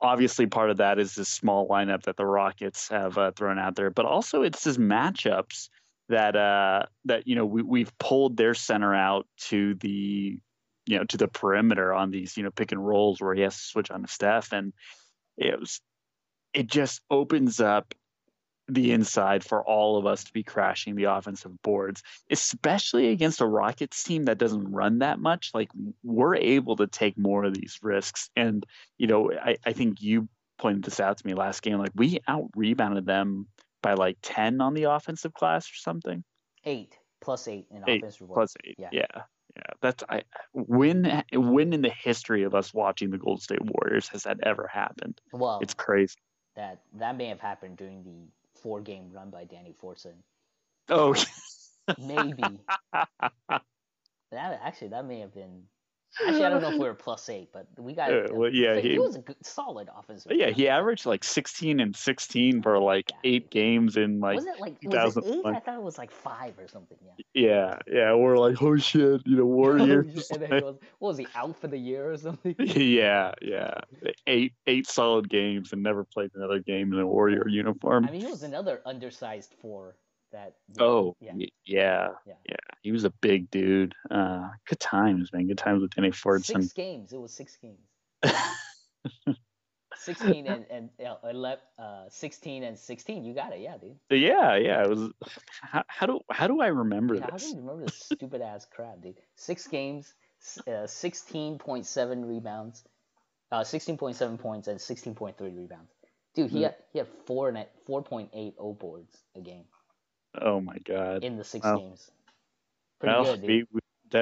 obviously 0.00 0.46
part 0.46 0.70
of 0.70 0.78
that 0.78 0.98
is 0.98 1.14
this 1.14 1.28
small 1.28 1.68
lineup 1.68 2.02
that 2.02 2.16
the 2.16 2.26
Rockets 2.26 2.88
have 2.88 3.16
uh, 3.16 3.30
thrown 3.32 3.58
out 3.58 3.76
there, 3.76 3.90
but 3.90 4.04
also 4.04 4.42
it's 4.42 4.64
his 4.64 4.78
matchups 4.78 5.68
that 6.08 6.36
uh 6.36 6.86
that 7.04 7.26
you 7.26 7.34
know 7.34 7.46
we 7.46 7.62
we've 7.62 7.96
pulled 7.98 8.36
their 8.36 8.54
center 8.54 8.94
out 8.94 9.26
to 9.38 9.74
the 9.74 10.38
you 10.86 10.98
know 10.98 11.04
to 11.04 11.16
the 11.16 11.28
perimeter 11.28 11.92
on 11.92 12.10
these 12.10 12.36
you 12.36 12.42
know 12.42 12.50
pick 12.50 12.72
and 12.72 12.84
rolls 12.84 13.20
where 13.20 13.34
he 13.34 13.42
has 13.42 13.56
to 13.56 13.62
switch 13.62 13.90
on 13.90 14.02
to 14.02 14.08
Steph. 14.08 14.52
And 14.52 14.72
it 15.36 15.58
was 15.58 15.80
it 16.54 16.68
just 16.68 17.02
opens 17.10 17.60
up 17.60 17.94
the 18.68 18.92
inside 18.92 19.44
for 19.44 19.62
all 19.62 19.96
of 19.96 20.06
us 20.06 20.24
to 20.24 20.32
be 20.32 20.42
crashing 20.42 20.96
the 20.96 21.04
offensive 21.04 21.52
boards 21.62 22.02
especially 22.32 23.10
against 23.10 23.40
a 23.40 23.46
Rockets 23.46 24.02
team 24.02 24.24
that 24.24 24.38
doesn't 24.38 24.72
run 24.72 24.98
that 24.98 25.20
much. 25.20 25.52
Like 25.54 25.70
we're 26.02 26.34
able 26.34 26.74
to 26.76 26.88
take 26.88 27.16
more 27.16 27.44
of 27.44 27.54
these 27.54 27.78
risks. 27.82 28.30
And 28.34 28.64
you 28.98 29.06
know 29.06 29.32
I, 29.32 29.56
I 29.64 29.72
think 29.72 30.02
you 30.02 30.28
pointed 30.58 30.84
this 30.84 31.00
out 31.00 31.18
to 31.18 31.26
me 31.26 31.34
last 31.34 31.62
game. 31.62 31.78
Like 31.78 31.92
we 31.94 32.20
out 32.26 32.50
rebounded 32.54 33.06
them 33.06 33.46
by 33.86 33.94
like 33.94 34.18
10 34.22 34.60
on 34.60 34.74
the 34.74 34.84
offensive 34.84 35.32
glass 35.32 35.66
or 35.66 35.76
something? 35.76 36.24
Eight. 36.64 36.98
Plus 37.20 37.46
eight 37.46 37.66
in 37.70 37.84
Eight 37.86 38.02
offensive 38.02 38.28
plus 38.28 38.54
eight. 38.64 38.74
Yeah. 38.78 38.88
yeah. 38.92 39.22
Yeah, 39.56 39.72
that's 39.80 40.04
i 40.10 40.22
when 40.52 41.24
when 41.32 41.72
in 41.72 41.80
the 41.80 41.88
history 41.90 42.42
of 42.42 42.54
us 42.54 42.74
watching 42.74 43.10
the 43.10 43.16
Golden 43.16 43.40
State 43.40 43.62
Warriors 43.62 44.06
has 44.08 44.24
that 44.24 44.36
ever 44.42 44.68
happened? 44.70 45.18
Well, 45.32 45.60
it's 45.62 45.72
crazy. 45.72 46.16
that 46.56 46.82
that 46.98 47.16
may 47.16 47.28
have 47.28 47.40
happened 47.40 47.78
during 47.78 48.02
the 48.04 48.60
four 48.60 48.82
game 48.82 49.08
run 49.14 49.30
by 49.30 49.44
Danny 49.44 49.74
Fortson. 49.82 50.16
oh 50.90 51.14
Maybe. 51.98 52.60
That 52.92 54.60
actually 54.62 54.88
that 54.88 55.06
may 55.06 55.20
have 55.20 55.32
been. 55.32 55.62
Actually, 56.24 56.44
I 56.44 56.48
don't 56.48 56.62
know 56.62 56.68
if 56.70 56.74
we 56.78 56.86
were 56.86 56.94
plus 56.94 57.28
eight, 57.28 57.50
but 57.52 57.66
we 57.78 57.92
got. 57.94 58.12
Uh, 58.12 58.28
well, 58.32 58.50
yeah, 58.52 58.76
he, 58.78 58.92
he- 58.92 58.98
was 58.98 59.16
a 59.16 59.20
good, 59.20 59.36
solid 59.44 59.88
offensive. 59.94 60.32
yeah 60.34 60.50
he 60.50 60.68
averaged 60.68 61.04
like 61.06 61.22
16 61.24 61.80
and 61.80 61.94
16 61.94 62.62
for 62.62 62.78
like 62.78 63.10
Yeah. 63.10 63.16
eight 63.24 63.50
games 63.50 63.96
in 63.96 64.20
like 64.20 64.36
was 64.36 64.46
it 64.46 64.58
like 64.60 64.76
was 64.82 65.16
it 65.16 65.24
eight? 65.26 65.32
2001. 65.34 65.56
I 65.56 65.60
thought 65.60 65.74
it 65.76 65.82
was 65.82 65.98
like 65.98 66.10
five 66.10 66.58
or 66.58 66.68
something. 66.68 66.96
Yeah. 67.04 67.12
yeah 67.34 67.78
yeah 67.86 68.14
we're 68.14 68.38
like 68.38 68.62
oh 68.62 68.76
shit 68.76 69.22
you 69.26 69.36
know 69.36 69.44
Warriors 69.44 70.30
and 70.30 70.42
then 70.42 70.52
he 70.52 70.60
goes, 70.60 70.78
what 70.98 71.08
was 71.08 71.18
he 71.18 71.26
out 71.34 71.56
for 71.60 71.68
the 71.68 71.78
year 71.78 72.10
or 72.12 72.16
something? 72.16 72.54
yeah 72.58 73.32
yeah 73.42 73.74
eight 74.26 74.52
eight 74.66 74.86
solid 74.86 75.28
games 75.28 75.72
and 75.72 75.82
never 75.82 76.04
played 76.04 76.30
another 76.34 76.60
game 76.60 76.92
in 76.92 76.98
a 77.00 77.06
Warrior 77.06 77.46
uniform 77.48 78.06
I 78.06 78.10
mean, 78.10 78.20
he 78.22 78.26
was 78.26 78.42
another 78.42 78.80
undersized 78.86 79.54
four. 79.60 79.96
That. 80.36 80.52
Oh, 80.78 81.16
yeah. 81.18 81.32
yeah, 81.64 82.08
Yeah. 82.26 82.34
yeah. 82.46 82.56
He 82.82 82.92
was 82.92 83.04
a 83.04 83.10
big 83.22 83.50
dude. 83.50 83.94
Uh, 84.10 84.50
good 84.68 84.78
times, 84.80 85.32
man. 85.32 85.46
Good 85.46 85.56
times 85.56 85.80
with 85.80 85.94
Danny 85.94 86.10
Fortson. 86.10 86.44
Six 86.62 86.72
games. 86.74 87.12
It 87.14 87.18
was 87.20 87.32
six 87.32 87.56
games. 87.56 87.80
16 89.96 90.46
and, 90.46 90.66
and 90.70 90.90
uh, 91.04 91.14
11, 91.28 91.58
uh, 91.78 92.04
16 92.10 92.62
and 92.64 92.78
16. 92.78 93.24
You 93.24 93.34
got 93.34 93.52
it. 93.54 93.60
Yeah, 93.60 93.76
dude. 93.78 93.96
yeah, 94.10 94.56
yeah. 94.56 94.82
It 94.82 94.88
was. 94.90 95.10
How, 95.62 95.84
how 95.88 96.06
do 96.06 96.20
how 96.30 96.46
do 96.46 96.60
I 96.60 96.66
remember 96.66 97.14
Yeah, 97.14 97.22
how 97.22 97.30
this? 97.30 97.44
can 97.48 97.56
you 97.56 97.60
remember 97.62 97.86
this 97.86 97.94
stupid 97.96 98.42
ass 98.42 98.66
crap, 98.70 99.00
dude? 99.00 99.16
Six 99.36 99.66
games, 99.66 100.12
uh, 100.66 100.86
16.7 100.86 102.28
rebounds, 102.28 102.84
uh, 103.50 103.60
16.7 103.64 104.38
points, 104.38 104.68
and 104.68 104.78
16.3 104.78 105.34
rebounds. 105.56 105.90
Dude, 106.34 106.50
he 106.50 106.58
Hmm. 106.58 106.62
had 106.64 106.74
he 106.92 106.98
had 106.98 107.08
four 107.24 107.48
and 107.48 107.66
4.8 107.88 108.54
O 108.58 108.74
boards 108.74 109.16
a 109.34 109.40
game 109.40 109.64
Oh 110.40 110.60
my 110.60 110.76
god. 110.84 111.24
in 111.24 111.36
the 111.36 111.44
six 111.44 111.64
Wow. 111.64 111.78
games. 111.78 112.10
Pretty 113.00 113.14
well, 113.14 113.24
good, 113.24 113.40
dude. 113.42 113.50
we, 113.50 113.64
we 113.72 113.80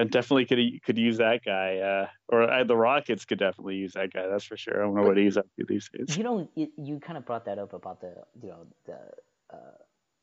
definitely 0.08 0.46
could 0.46 0.82
could 0.84 0.98
use 0.98 1.18
that 1.18 1.44
guy. 1.44 1.78
Uh, 1.78 2.08
or 2.28 2.42
uh, 2.50 2.64
the 2.64 2.76
Rockets 2.76 3.24
could 3.24 3.38
definitely 3.38 3.76
use 3.76 3.92
that 3.94 4.12
guy. 4.12 4.26
That's 4.26 4.44
for 4.44 4.56
sure. 4.56 4.76
I 4.76 4.84
don't 4.84 4.94
know 4.94 5.02
what 5.02 5.16
he's 5.16 5.36
up 5.36 5.46
to 5.58 5.64
these 5.66 5.88
days. 5.92 6.16
You 6.16 6.24
know, 6.24 6.48
you, 6.54 6.68
you 6.76 6.98
kind 6.98 7.16
of 7.16 7.24
brought 7.24 7.44
that 7.44 7.58
up 7.58 7.72
about 7.72 8.00
the 8.00 8.14
you 8.42 8.48
know 8.48 8.66
the 8.86 8.98
uh, 9.52 9.76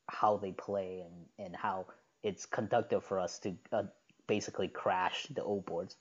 how 0.08 0.36
they 0.36 0.52
play 0.52 1.04
and 1.06 1.46
and 1.46 1.56
how 1.56 1.86
it's 2.22 2.46
conductive 2.46 3.04
for 3.04 3.18
us 3.18 3.38
to 3.40 3.54
uh, 3.72 3.84
basically 4.26 4.68
crash 4.68 5.26
the 5.34 5.42
old 5.42 5.64
boards. 5.66 5.96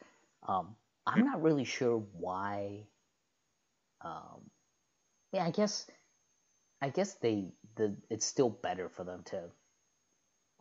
Um, 0.47 0.75
I'm 1.07 1.25
not 1.25 1.41
really 1.41 1.63
sure 1.65 1.97
why. 2.13 2.83
Um, 4.03 4.41
yeah, 5.31 5.45
I 5.45 5.51
guess 5.51 5.87
I 6.81 6.89
guess 6.89 7.13
they 7.15 7.53
the 7.75 7.95
it's 8.09 8.25
still 8.25 8.49
better 8.49 8.89
for 8.89 9.03
them 9.03 9.23
to 9.25 9.43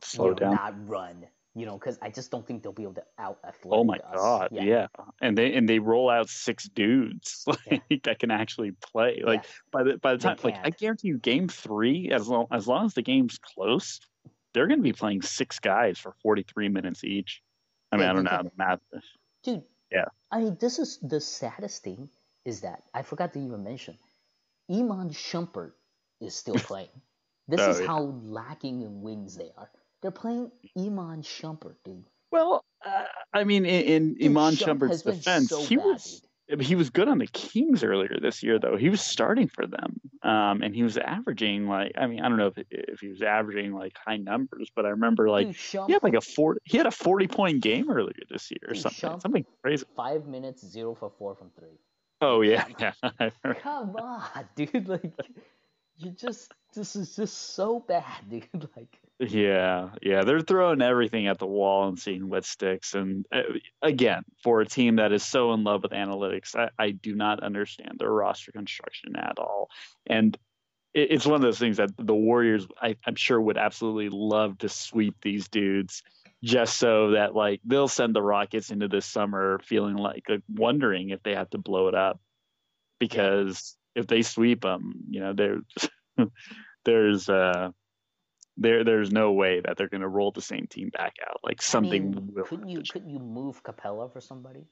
Slow 0.02 0.26
you 0.26 0.30
know, 0.32 0.36
down. 0.36 0.54
not 0.54 0.88
run. 0.88 1.26
You 1.56 1.66
know, 1.66 1.74
because 1.76 1.98
I 2.00 2.10
just 2.10 2.30
don't 2.30 2.46
think 2.46 2.62
they'll 2.62 2.70
be 2.72 2.84
able 2.84 2.94
to 2.94 3.04
out 3.18 3.38
oh 3.44 3.48
athletic. 3.48 3.78
Oh 3.80 3.84
my 3.84 3.96
us. 3.96 4.14
god, 4.14 4.48
yeah. 4.52 4.86
And 5.20 5.36
they 5.36 5.52
and 5.54 5.68
they 5.68 5.80
roll 5.80 6.08
out 6.08 6.28
six 6.28 6.68
dudes 6.68 7.44
like 7.70 7.82
that 8.04 8.20
can 8.20 8.30
actually 8.30 8.70
play. 8.70 9.20
Like 9.24 9.42
Yeah. 9.42 9.50
by 9.72 9.82
the 9.82 9.98
by 9.98 10.12
the 10.12 10.18
time 10.18 10.36
like 10.44 10.58
I 10.64 10.70
guarantee 10.70 11.08
you 11.08 11.18
game 11.18 11.48
3 11.48 12.12
as 12.12 12.28
long 12.28 12.46
as 12.52 12.68
long 12.68 12.86
as 12.86 12.94
the 12.94 13.02
game's 13.02 13.38
close, 13.38 13.98
they're 14.54 14.68
going 14.68 14.78
to 14.78 14.82
be 14.84 14.92
playing 14.92 15.22
six 15.22 15.58
guys 15.58 15.98
for 15.98 16.14
43 16.22 16.68
minutes 16.68 17.02
each. 17.02 17.42
I 17.90 17.96
mean, 17.96 18.04
Yeah, 18.04 18.10
I 18.10 18.14
don't 18.14 18.24
know 18.24 18.30
how 18.30 18.42
to 18.42 18.52
math 18.56 18.80
this. 18.92 19.04
dude. 19.42 19.64
Yeah. 19.90 20.04
I 20.30 20.38
mean, 20.38 20.56
this 20.60 20.78
is 20.78 20.98
the 21.02 21.20
saddest 21.20 21.82
thing 21.82 22.08
is 22.44 22.60
that 22.60 22.84
I 22.94 23.02
forgot 23.02 23.32
to 23.32 23.40
even 23.40 23.64
mention, 23.64 23.98
Iman 24.70 25.10
Shumpert 25.10 25.72
is 26.20 26.36
still 26.36 26.54
playing. 26.70 26.88
This 27.48 27.60
Oh, 27.60 27.70
is 27.70 27.80
yeah. 27.80 27.86
how 27.88 28.02
lacking 28.22 28.82
in 28.82 29.02
wings 29.02 29.34
they 29.36 29.50
are. 29.58 29.68
They're 30.02 30.10
playing 30.10 30.50
Iman 30.78 31.22
Shumpert, 31.22 31.76
dude. 31.84 32.04
Well, 32.32 32.64
uh, 32.84 33.04
I 33.32 33.44
mean 33.44 33.66
in, 33.66 33.84
in 33.84 34.14
Dude, 34.14 34.26
Iman 34.26 34.54
Shump 34.54 34.78
Shumpert's 34.78 35.02
defense, 35.02 35.48
so 35.48 35.62
he 35.62 35.76
bad, 35.76 35.84
was 35.84 36.22
he 36.58 36.74
was 36.74 36.90
good 36.90 37.08
on 37.08 37.18
the 37.18 37.26
Kings 37.28 37.84
earlier 37.84 38.16
this 38.20 38.42
year 38.42 38.58
though. 38.58 38.76
He 38.76 38.88
was 38.88 39.00
starting 39.00 39.48
for 39.48 39.66
them. 39.66 40.00
Um, 40.22 40.62
and 40.62 40.74
he 40.74 40.82
was 40.82 40.98
averaging 40.98 41.68
like 41.68 41.92
I 41.96 42.06
mean, 42.06 42.20
I 42.20 42.28
don't 42.28 42.38
know 42.38 42.52
if 42.54 42.66
if 42.70 43.00
he 43.00 43.08
was 43.08 43.22
averaging 43.22 43.72
like 43.72 43.96
high 44.04 44.16
numbers, 44.16 44.70
but 44.74 44.84
I 44.86 44.90
remember 44.90 45.28
like 45.28 45.48
dude, 45.48 45.56
He 45.56 45.92
had 45.92 46.02
like 46.02 46.14
a 46.14 46.20
four. 46.20 46.58
He 46.64 46.76
had 46.76 46.86
a 46.86 46.90
forty-point 46.90 47.62
game 47.62 47.90
earlier 47.90 48.22
this 48.28 48.50
year, 48.50 48.60
or 48.68 48.74
Dude, 48.74 48.82
something. 48.82 49.20
Something 49.20 49.46
crazy. 49.62 49.84
five 49.96 50.26
minutes, 50.26 50.66
zero 50.66 50.94
for 50.94 51.10
four 51.18 51.34
from 51.34 51.50
three. 51.58 51.78
Oh 52.20 52.42
yeah, 52.42 52.66
yeah. 52.78 52.92
Come 53.62 53.96
on, 53.96 54.48
dude. 54.56 54.88
Like, 54.88 55.12
you 55.96 56.10
just 56.10 56.52
this 56.74 56.96
is 56.96 57.16
just 57.16 57.54
so 57.54 57.80
bad, 57.80 58.04
dude. 58.30 58.68
Like, 58.76 58.98
Yeah, 59.18 59.90
yeah, 60.02 60.22
they're 60.22 60.40
throwing 60.40 60.82
everything 60.82 61.26
at 61.26 61.38
the 61.38 61.46
wall 61.46 61.88
and 61.88 61.98
seeing 61.98 62.28
what 62.28 62.44
sticks. 62.44 62.94
And 62.94 63.26
uh, 63.32 63.42
again, 63.82 64.22
for 64.42 64.60
a 64.60 64.66
team 64.66 64.96
that 64.96 65.12
is 65.12 65.24
so 65.24 65.52
in 65.52 65.64
love 65.64 65.82
with 65.82 65.92
analytics, 65.92 66.56
I, 66.56 66.70
I 66.78 66.90
do 66.90 67.14
not 67.14 67.42
understand 67.42 67.96
their 67.98 68.10
roster 68.10 68.52
construction 68.52 69.16
at 69.16 69.38
all. 69.38 69.68
And 70.06 70.36
it, 70.94 71.12
it's 71.12 71.26
one 71.26 71.36
of 71.36 71.42
those 71.42 71.58
things 71.58 71.78
that 71.78 71.90
the 71.96 72.14
Warriors, 72.14 72.66
I, 72.80 72.96
I'm 73.06 73.16
sure, 73.16 73.40
would 73.40 73.58
absolutely 73.58 74.08
love 74.10 74.58
to 74.58 74.68
sweep 74.68 75.16
these 75.22 75.48
dudes, 75.48 76.02
just 76.42 76.78
so 76.78 77.10
that 77.10 77.34
like 77.34 77.60
they'll 77.64 77.88
send 77.88 78.14
the 78.14 78.22
Rockets 78.22 78.70
into 78.70 78.88
this 78.88 79.06
summer 79.06 79.60
feeling 79.62 79.96
like, 79.96 80.24
like 80.28 80.42
wondering 80.48 81.10
if 81.10 81.22
they 81.22 81.34
have 81.34 81.50
to 81.50 81.58
blow 81.58 81.88
it 81.88 81.94
up, 81.94 82.20
because 82.98 83.76
if 83.94 84.06
they 84.06 84.22
sweep 84.22 84.62
them, 84.62 84.94
you 85.10 85.20
know, 85.20 85.32
there's 85.32 85.62
there's 86.84 87.28
uh 87.28 87.70
there 88.56 88.84
there's 88.84 89.10
no 89.10 89.32
way 89.32 89.60
that 89.60 89.76
they're 89.76 89.88
going 89.88 90.00
to 90.02 90.08
roll 90.08 90.32
the 90.32 90.42
same 90.42 90.66
team 90.66 90.90
back 90.90 91.14
out. 91.26 91.40
Like 91.42 91.62
something 91.62 92.14
I 92.16 92.20
mean, 92.20 92.44
couldn't 92.44 92.68
you 92.68 92.82
couldn't 92.90 93.10
you 93.10 93.18
move 93.18 93.62
Capela 93.62 94.12
for 94.12 94.20
somebody? 94.20 94.66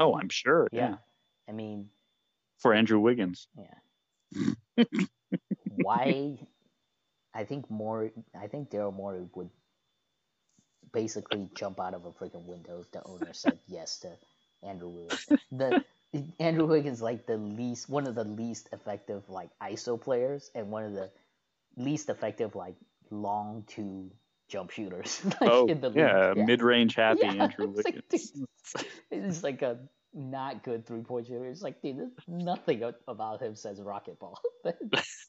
Oh, 0.00 0.16
I'm 0.18 0.28
sure. 0.28 0.68
Yeah. 0.72 0.90
yeah. 0.90 0.96
I 1.48 1.52
mean, 1.52 1.88
For 2.58 2.72
Andrew 2.72 2.98
Wiggins. 3.00 3.48
yeah. 3.56 4.44
Why? 5.76 6.38
I 7.34 7.44
think 7.44 7.70
more. 7.70 8.10
I 8.40 8.46
think 8.46 8.70
Daryl 8.70 8.94
Morey 8.94 9.26
would 9.34 9.50
basically 10.92 11.48
jump 11.54 11.80
out 11.80 11.94
of 11.94 12.04
a 12.04 12.10
freaking 12.10 12.44
window 12.44 12.80
if 12.80 12.90
the 12.92 13.02
owner 13.04 13.32
said 13.32 13.58
yes 13.66 13.98
to 14.00 14.16
Andrew 14.62 14.88
Wiggins. 14.88 15.26
The 15.50 15.84
Andrew 16.38 16.66
Wiggins 16.66 17.02
like 17.02 17.26
the 17.26 17.36
least 17.36 17.88
one 17.88 18.06
of 18.06 18.14
the 18.14 18.24
least 18.24 18.68
effective 18.72 19.28
like 19.28 19.50
ISO 19.62 20.00
players 20.00 20.50
and 20.54 20.70
one 20.70 20.84
of 20.84 20.92
the 20.92 21.10
least 21.76 22.08
effective 22.08 22.54
like 22.54 22.76
long 23.10 23.64
two 23.66 24.10
jump 24.48 24.70
shooters. 24.70 25.22
like, 25.40 25.50
Oh, 25.50 25.66
in 25.66 25.80
the 25.80 25.88
league. 25.88 25.98
yeah, 25.98 26.34
mid-range 26.36 26.94
happy 26.94 27.26
Yeah, 27.26 27.32
Andrew 27.44 27.72
it's 27.76 27.84
like, 27.84 27.94
Wiggins. 27.94 28.30
dude, 28.30 28.46
It's 29.10 29.42
like 29.42 29.62
a 29.62 29.78
not 30.12 30.62
good 30.62 30.86
three 30.86 31.02
point 31.02 31.26
shooter. 31.26 31.46
It's 31.46 31.62
like, 31.62 31.82
dude, 31.82 32.10
nothing 32.28 32.82
about 33.08 33.42
him 33.42 33.56
says 33.56 33.80
rocket 33.80 34.18
ball. 34.20 34.38
it's 34.64 35.28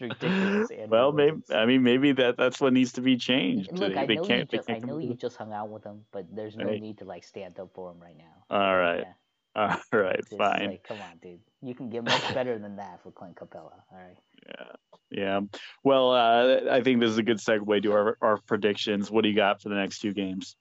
ridiculous. 0.00 0.70
Andrew 0.70 0.86
well, 0.88 1.12
maybe 1.12 1.42
I 1.50 1.66
mean 1.66 1.82
maybe 1.82 2.12
that 2.12 2.36
that's 2.36 2.60
what 2.60 2.72
needs 2.72 2.92
to 2.92 3.00
be 3.00 3.16
changed. 3.16 3.72
Look, 3.72 3.96
I 3.96 4.06
know 4.06 4.28
you 4.28 4.44
just, 4.44 4.70
I 4.70 4.78
know 4.78 4.98
you 4.98 5.14
just 5.14 5.36
hung 5.36 5.52
out 5.52 5.70
with 5.70 5.84
him, 5.84 6.04
but 6.12 6.26
there's 6.34 6.56
no 6.56 6.64
Right. 6.64 6.80
need 6.80 6.98
to 6.98 7.04
like 7.04 7.24
stand 7.24 7.58
up 7.58 7.70
for 7.74 7.90
him 7.90 8.00
right 8.00 8.16
now. 8.16 8.44
All 8.50 8.76
right, 8.76 9.00
Yeah, 9.00 9.12
all 9.56 9.76
right, 9.92 10.18
it's 10.18 10.34
fine. 10.34 10.66
Like, 10.66 10.84
come 10.84 10.98
on, 10.98 11.18
dude. 11.22 11.40
You 11.62 11.74
can 11.74 11.88
get 11.88 12.04
much 12.04 12.34
better 12.34 12.58
than 12.58 12.76
that 12.76 13.02
for 13.02 13.10
Clint 13.12 13.36
Capela. 13.36 13.72
All 13.92 13.98
right. 13.98 14.16
Yeah. 14.46 14.72
Yeah. 15.10 15.40
Well, 15.84 16.10
uh, 16.10 16.72
I 16.72 16.82
think 16.82 17.00
this 17.00 17.10
is 17.10 17.18
a 17.18 17.22
good 17.22 17.38
segue 17.38 17.82
to 17.84 17.92
our, 17.92 18.18
our 18.20 18.38
predictions. 18.38 19.10
What 19.10 19.22
do 19.22 19.28
you 19.28 19.36
got 19.36 19.62
for 19.62 19.68
the 19.68 19.76
next 19.76 20.00
two 20.00 20.12
games, 20.12 20.56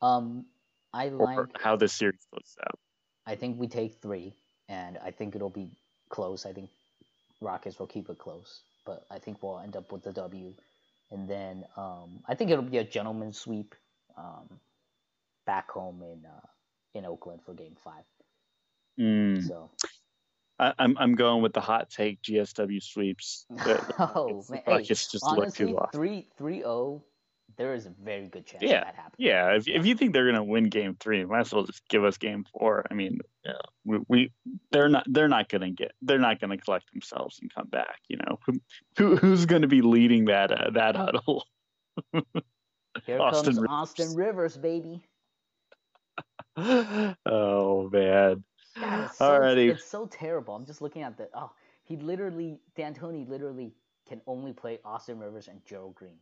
Um, 0.00 0.46
I 0.94 1.08
or 1.10 1.46
like. 1.46 1.60
how 1.60 1.76
this 1.76 1.92
series 1.92 2.26
goes 2.32 2.56
out? 2.64 2.78
I 3.26 3.34
think 3.34 3.58
we 3.60 3.68
take 3.68 4.00
three, 4.00 4.32
and 4.68 4.96
I 5.04 5.10
think 5.10 5.36
it'll 5.36 5.50
be 5.50 5.68
close. 6.08 6.46
I 6.46 6.52
think 6.54 6.70
Rockets 7.42 7.78
will 7.78 7.86
keep 7.86 8.08
it 8.08 8.18
close, 8.18 8.62
but 8.86 9.04
I 9.10 9.18
think 9.18 9.42
we'll 9.42 9.58
end 9.58 9.76
up 9.76 9.92
with 9.92 10.02
the 10.02 10.12
W. 10.12 10.54
And 11.10 11.28
then 11.28 11.64
um, 11.76 12.20
I 12.26 12.34
think 12.34 12.50
it'll 12.50 12.64
be 12.64 12.78
a 12.78 12.84
gentleman's 12.84 13.38
sweep 13.38 13.74
um, 14.16 14.48
back 15.46 15.70
home 15.70 16.02
in 16.02 16.24
uh, 16.24 16.46
in 16.94 17.04
Oakland 17.04 17.40
for 17.44 17.54
Game 17.54 17.76
Five. 17.82 18.04
Mm, 18.98 19.46
So 19.46 19.70
I, 20.58 20.72
I'm 20.78 20.96
I'm 20.98 21.14
going 21.14 21.42
with 21.42 21.52
the 21.52 21.60
hot 21.60 21.90
take 21.90 22.20
GSW 22.22 22.82
sweeps. 22.82 23.46
Oh 23.98 24.44
man, 24.48 24.62
hey, 24.66 24.82
just 24.82 25.16
honestly, 25.22 25.66
too 25.66 25.72
lost. 25.72 25.92
three 25.92 26.28
three 26.36 26.58
zero. 26.60 27.04
There 27.56 27.74
is 27.74 27.86
a 27.86 27.90
very 27.90 28.28
good 28.28 28.46
chance 28.46 28.62
Yeah, 28.62 28.84
that 28.84 28.94
happens. 28.94 29.14
Yeah, 29.18 29.56
if 29.56 29.66
if 29.66 29.86
you 29.86 29.94
think 29.94 30.12
they're 30.12 30.26
gonna 30.26 30.44
win 30.44 30.64
Game 30.64 30.96
Three, 31.00 31.24
might 31.24 31.40
as 31.40 31.52
well 31.52 31.64
just 31.64 31.86
give 31.88 32.04
us 32.04 32.18
Game 32.18 32.44
Four. 32.52 32.84
I 32.90 32.94
mean, 32.94 33.20
yeah, 33.44 33.52
we, 33.84 33.98
we 34.08 34.32
they're 34.70 34.88
not 34.88 35.04
they're 35.08 35.28
not 35.28 35.48
gonna 35.48 35.70
get 35.70 35.92
they're 36.02 36.18
not 36.18 36.40
gonna 36.40 36.58
collect 36.58 36.92
themselves 36.92 37.38
and 37.40 37.52
come 37.52 37.66
back. 37.68 38.00
You 38.08 38.18
know, 38.18 38.38
who, 38.46 38.60
who 38.96 39.16
who's 39.16 39.46
gonna 39.46 39.66
be 39.66 39.80
leading 39.80 40.26
that 40.26 40.52
uh, 40.52 40.70
that 40.70 40.94
huddle? 40.94 41.46
Here 43.06 43.20
Austin 43.20 43.44
comes 43.44 43.58
Rivers. 43.58 43.68
Austin 43.70 44.14
Rivers, 44.14 44.56
baby. 44.56 45.02
oh 47.26 47.88
man. 47.90 48.44
God, 48.80 49.04
it's 49.04 49.18
so, 49.18 49.24
Alrighty. 49.24 49.70
it's 49.70 49.84
so 49.84 50.06
terrible. 50.06 50.54
I'm 50.54 50.66
just 50.66 50.82
looking 50.82 51.02
at 51.02 51.16
the 51.16 51.28
oh, 51.34 51.50
he 51.84 51.96
literally 51.96 52.58
D'Antoni 52.76 53.28
literally 53.28 53.74
can 54.08 54.20
only 54.26 54.52
play 54.52 54.78
Austin 54.84 55.18
Rivers 55.18 55.48
and 55.48 55.60
Gerald 55.66 55.94
Green 55.94 56.18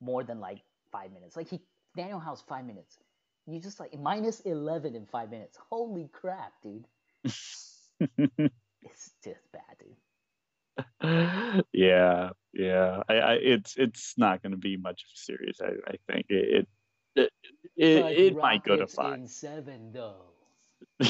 more 0.00 0.24
than 0.24 0.40
like 0.40 0.62
five 0.90 1.12
minutes. 1.12 1.36
Like 1.36 1.48
he 1.48 1.60
Danuel 1.96 2.22
House 2.22 2.42
five 2.48 2.64
minutes. 2.64 2.98
You 3.46 3.60
just 3.60 3.78
like 3.80 3.98
minus 3.98 4.40
eleven 4.40 4.94
in 4.94 5.06
five 5.06 5.30
minutes. 5.30 5.58
Holy 5.70 6.08
crap, 6.12 6.52
dude! 6.62 6.86
It's 8.84 9.12
just 9.24 9.40
bad, 9.52 9.62
dude. 9.80 11.64
yeah, 11.72 12.30
yeah. 12.52 13.02
I, 13.08 13.14
I 13.14 13.32
it's 13.34 13.76
it's 13.76 14.14
not 14.16 14.42
going 14.42 14.52
to 14.52 14.58
be 14.58 14.76
much 14.76 15.02
of 15.02 15.08
a 15.14 15.16
series. 15.16 15.60
I, 15.62 15.72
I 15.90 15.96
think 16.12 16.26
it 16.28 16.60
it 16.60 16.68
it, 17.16 17.30
Like 18.02 18.16
it 18.16 18.36
might 18.36 18.64
go 18.64 18.76
to 18.76 18.86
five. 18.86 19.14
in 19.14 19.26
seven 19.28 19.92
though. 19.92 20.22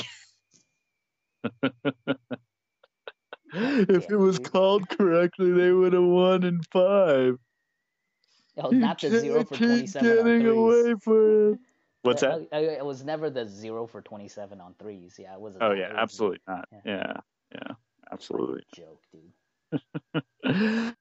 if 3.55 4.11
it 4.11 4.17
was 4.17 4.39
called 4.39 4.89
correctly, 4.89 5.53
they 5.53 5.71
would 5.71 5.93
have 5.93 6.03
won 6.03 6.45
in 6.45 6.61
five. 6.73 7.39
Oh, 8.57 8.71
not 8.71 9.01
the 9.01 9.11
zero 9.19 9.45
for 9.45 9.57
twenty-seven 9.57 10.09
getting 10.09 10.43
threes. 10.43 10.57
away 10.57 10.95
from 11.01 11.53
it. 11.55 11.59
What's 12.03 12.21
that? 12.21 12.47
It 12.53 12.85
was 12.85 13.05
never 13.05 13.31
the 13.31 13.47
zero 13.47 13.87
for 13.87 14.01
twenty-seven 14.01 14.61
on 14.61 14.75
threes. 14.79 15.17
Yeah, 15.19 15.35
it 15.35 15.41
was. 15.41 15.57
Oh 15.61 15.73
yeah, 15.73 15.93
absolutely 15.97 16.41
not. 16.47 16.69
yeah. 16.73 16.81
Yeah, 16.85 17.13
yeah, 17.55 17.75
absolutely. 18.13 18.63
Joke, 18.75 19.03
dude. 19.13 19.33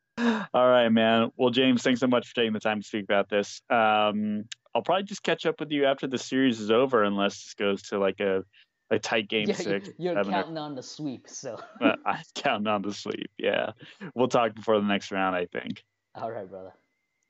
All 0.53 0.69
right, 0.69 0.89
man. 0.89 1.31
Well, 1.37 1.49
James, 1.49 1.81
thanks 1.83 1.99
so 1.99 2.07
much 2.07 2.27
for 2.27 2.35
taking 2.35 2.53
the 2.53 2.59
time 2.59 2.81
to 2.81 2.87
speak 2.87 3.03
about 3.03 3.29
this. 3.29 3.61
Um, 3.69 4.45
I'll 4.75 4.81
probably 4.81 5.03
just 5.03 5.23
catch 5.23 5.45
up 5.45 5.59
with 5.59 5.71
you 5.71 5.85
after 5.85 6.07
the 6.07 6.17
series 6.17 6.59
is 6.59 6.71
over, 6.71 7.03
unless 7.03 7.35
this 7.43 7.53
goes 7.53 7.81
to 7.83 7.99
like 7.99 8.19
a 8.19 8.43
a 8.89 8.99
tight 8.99 9.27
game 9.27 9.47
yeah, 9.49 9.55
six. 9.55 9.89
You're 9.97 10.23
counting 10.23 10.57
a, 10.57 10.61
on 10.61 10.75
the 10.75 10.83
sweep, 10.83 11.27
so 11.27 11.57
I'm 11.81 12.23
counting 12.35 12.67
on 12.67 12.81
the 12.81 12.93
sweep. 12.93 13.31
Yeah, 13.37 13.71
we'll 14.15 14.27
talk 14.27 14.55
before 14.55 14.79
the 14.79 14.87
next 14.87 15.11
round, 15.11 15.35
I 15.35 15.45
think. 15.45 15.83
All 16.15 16.31
right, 16.31 16.49
brother. 16.49 16.73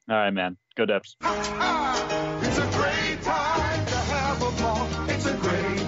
All 0.09 0.17
right, 0.17 0.31
man. 0.31 0.57
Go 0.75 0.85
depths. 0.85 1.15
It's 2.45 2.57
a 2.57 2.69
great 2.77 3.21
time 3.23 3.85
to 3.85 3.95
have 3.95 4.41
a 4.41 4.61
ball. 4.61 4.87
It's 5.07 5.25
a 5.25 5.35
great 5.37 5.82